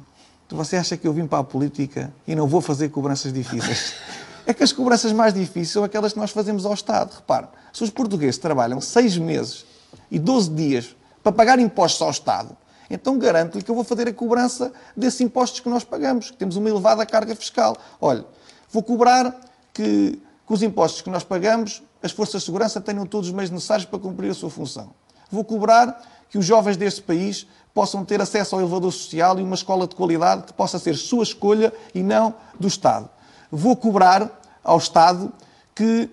Você 0.49 0.77
acha 0.77 0.97
que 0.97 1.07
eu 1.07 1.13
vim 1.13 1.25
para 1.25 1.39
a 1.39 1.45
política 1.45 2.13
e 2.27 2.35
não 2.35 2.49
vou 2.49 2.61
fazer 2.61 2.89
cobranças 2.89 3.33
difíceis? 3.33 3.95
é 4.45 4.53
que 4.53 4.65
as 4.65 4.73
cobranças 4.73 5.13
mais 5.13 5.33
difíceis 5.33 5.71
são 5.71 5.85
aquelas 5.85 6.13
que 6.13 6.19
nós 6.19 6.33
fazemos 6.33 6.67
ao 6.67 6.75
Estado. 6.75 7.15
Repare, 7.15 7.47
se 7.73 7.85
os 7.85 7.91
portugueses 7.91 8.37
trabalham 8.37 8.81
seis 8.81 9.17
meses 9.17 9.65
e 10.11 10.19
12 10.19 10.51
dias 10.51 10.97
para 11.23 11.31
pagar 11.31 11.61
impostos 11.61 12.03
ao 12.03 12.11
Estado, 12.11 12.57
então 12.91 13.17
garanto-lhe 13.17 13.63
que 13.63 13.71
eu 13.71 13.77
vou 13.77 13.85
fazer 13.85 14.09
a 14.09 14.13
cobrança 14.13 14.73
desses 14.97 15.21
impostos 15.21 15.61
que 15.61 15.69
nós 15.69 15.85
pagamos, 15.85 16.33
que 16.33 16.37
temos 16.37 16.57
uma 16.57 16.69
elevada 16.69 17.07
carga 17.07 17.37
fiscal. 17.37 17.77
Olha, 18.01 18.25
vou 18.73 18.83
cobrar 18.83 19.39
que, 19.73 20.19
que 20.47 20.53
os 20.53 20.63
impostos 20.63 21.03
que 21.03 21.11
nós 21.11 21.25
pagamos, 21.25 21.83
as 22.03 22.13
forças 22.13 22.43
de 22.43 22.47
segurança 22.47 22.81
tenham 22.81 23.05
todos 23.05 23.29
os 23.29 23.35
meios 23.35 23.51
necessários 23.51 23.85
para 23.85 23.99
cumprir 23.99 24.31
a 24.31 24.35
sua 24.35 24.49
função. 24.49 24.91
Vou 25.31 25.45
cobrar 25.45 26.01
que 26.31 26.39
os 26.39 26.47
jovens 26.47 26.77
deste 26.77 27.03
país 27.03 27.47
possam 27.75 28.05
ter 28.05 28.21
acesso 28.21 28.55
ao 28.55 28.61
elevador 28.61 28.93
social 28.93 29.39
e 29.39 29.43
uma 29.43 29.55
escola 29.55 29.87
de 29.87 29.95
qualidade 29.95 30.45
que 30.45 30.53
possa 30.53 30.79
ser 30.79 30.95
sua 30.95 31.25
escolha 31.25 31.73
e 31.95 32.03
não 32.03 32.35
do 32.59 32.69
Estado. 32.69 33.09
Vou 33.51 33.77
cobrar 33.77 34.41
ao 34.63 34.79
Estado 34.79 35.33
que 35.75 36.09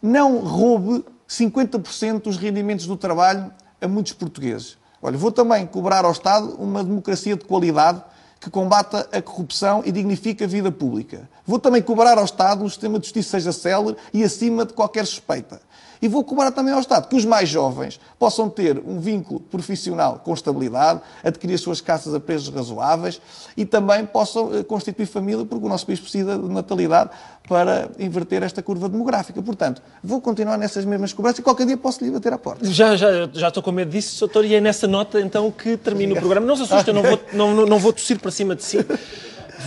não 0.00 0.38
roube 0.38 1.04
50% 1.28 2.22
dos 2.22 2.36
rendimentos 2.36 2.86
do 2.86 2.96
trabalho 2.96 3.52
a 3.80 3.88
muitos 3.88 4.12
portugueses. 4.12 4.78
Olha, 5.02 5.18
vou 5.18 5.32
também 5.32 5.66
cobrar 5.66 6.04
ao 6.04 6.12
Estado 6.12 6.54
uma 6.58 6.82
democracia 6.82 7.36
de 7.36 7.44
qualidade 7.44 8.02
que 8.40 8.50
combata 8.50 9.08
a 9.12 9.22
corrupção 9.22 9.82
e 9.84 9.90
dignifique 9.90 10.44
a 10.44 10.46
vida 10.46 10.70
pública. 10.70 11.28
Vou 11.46 11.58
também 11.58 11.82
cobrar 11.82 12.18
ao 12.18 12.24
Estado 12.24 12.64
um 12.64 12.68
sistema 12.68 12.98
de 12.98 13.06
justiça 13.06 13.30
seja 13.30 13.52
célere 13.52 13.96
e 14.12 14.22
acima 14.22 14.64
de 14.64 14.72
qualquer 14.72 15.06
suspeita. 15.06 15.60
E 16.00 16.08
vou 16.08 16.24
cobrar 16.24 16.50
também 16.50 16.72
ao 16.72 16.80
Estado 16.80 17.08
que 17.08 17.16
os 17.16 17.24
mais 17.24 17.48
jovens 17.48 18.00
possam 18.18 18.48
ter 18.48 18.78
um 18.78 19.00
vínculo 19.00 19.40
profissional 19.40 20.20
com 20.24 20.32
estabilidade, 20.34 21.00
adquirir 21.24 21.54
as 21.54 21.60
suas 21.60 21.80
casas 21.80 22.14
a 22.14 22.20
preços 22.20 22.48
razoáveis 22.48 23.20
e 23.56 23.64
também 23.64 24.04
possam 24.04 24.54
eh, 24.54 24.62
constituir 24.62 25.06
família, 25.06 25.44
porque 25.44 25.64
o 25.64 25.68
nosso 25.68 25.86
país 25.86 26.00
precisa 26.00 26.38
de 26.38 26.48
natalidade 26.48 27.10
para 27.48 27.88
inverter 27.98 28.42
esta 28.42 28.62
curva 28.62 28.88
demográfica. 28.88 29.40
Portanto, 29.40 29.80
vou 30.02 30.20
continuar 30.20 30.58
nessas 30.58 30.84
mesmas 30.84 31.12
cobranças 31.12 31.38
e 31.38 31.42
qualquer 31.42 31.66
dia 31.66 31.76
posso 31.76 32.04
lhe 32.04 32.10
bater 32.10 32.32
à 32.32 32.38
porta. 32.38 32.64
Já, 32.66 32.96
já, 32.96 33.28
já 33.32 33.48
estou 33.48 33.62
com 33.62 33.72
medo 33.72 33.90
disso, 33.90 34.20
doutor, 34.20 34.44
e 34.44 34.54
é 34.54 34.60
nessa 34.60 34.86
nota 34.86 35.20
então 35.20 35.50
que 35.50 35.76
termino 35.76 36.14
o 36.14 36.18
programa. 36.18 36.46
Não 36.46 36.56
se 36.56 36.62
assuste, 36.62 36.88
eu 36.88 36.94
não 36.94 37.02
vou, 37.02 37.20
não, 37.32 37.66
não 37.66 37.78
vou 37.78 37.92
tossir 37.92 38.18
para 38.18 38.30
cima 38.30 38.54
de 38.54 38.64
si. 38.64 38.78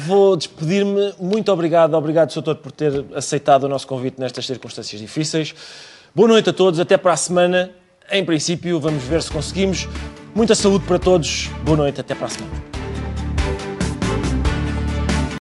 Vou 0.06 0.36
despedir-me. 0.36 1.14
Muito 1.20 1.52
obrigado, 1.52 1.94
obrigado, 1.94 2.34
doutor, 2.34 2.56
por 2.56 2.72
ter 2.72 3.06
aceitado 3.16 3.64
o 3.64 3.70
nosso 3.70 3.88
convite 3.88 4.20
nestas 4.20 4.46
circunstâncias 4.46 5.02
difíceis. 5.02 5.56
Boa 6.20 6.28
noite 6.28 6.50
a 6.50 6.54
todos, 6.54 6.82
até 6.82 6.98
para 6.98 7.14
a 7.14 7.16
semana. 7.16 7.72
Em 8.12 8.26
princípio, 8.26 8.78
vamos 8.78 9.02
ver 9.06 9.24
se 9.24 9.32
conseguimos. 9.32 9.88
Muita 10.36 10.54
saúde 10.54 10.84
para 10.86 11.00
todos. 11.00 11.50
Boa 11.64 11.78
noite, 11.78 12.02
até 12.02 12.14
para 12.14 12.26
a 12.26 12.30
semana. 12.30 12.79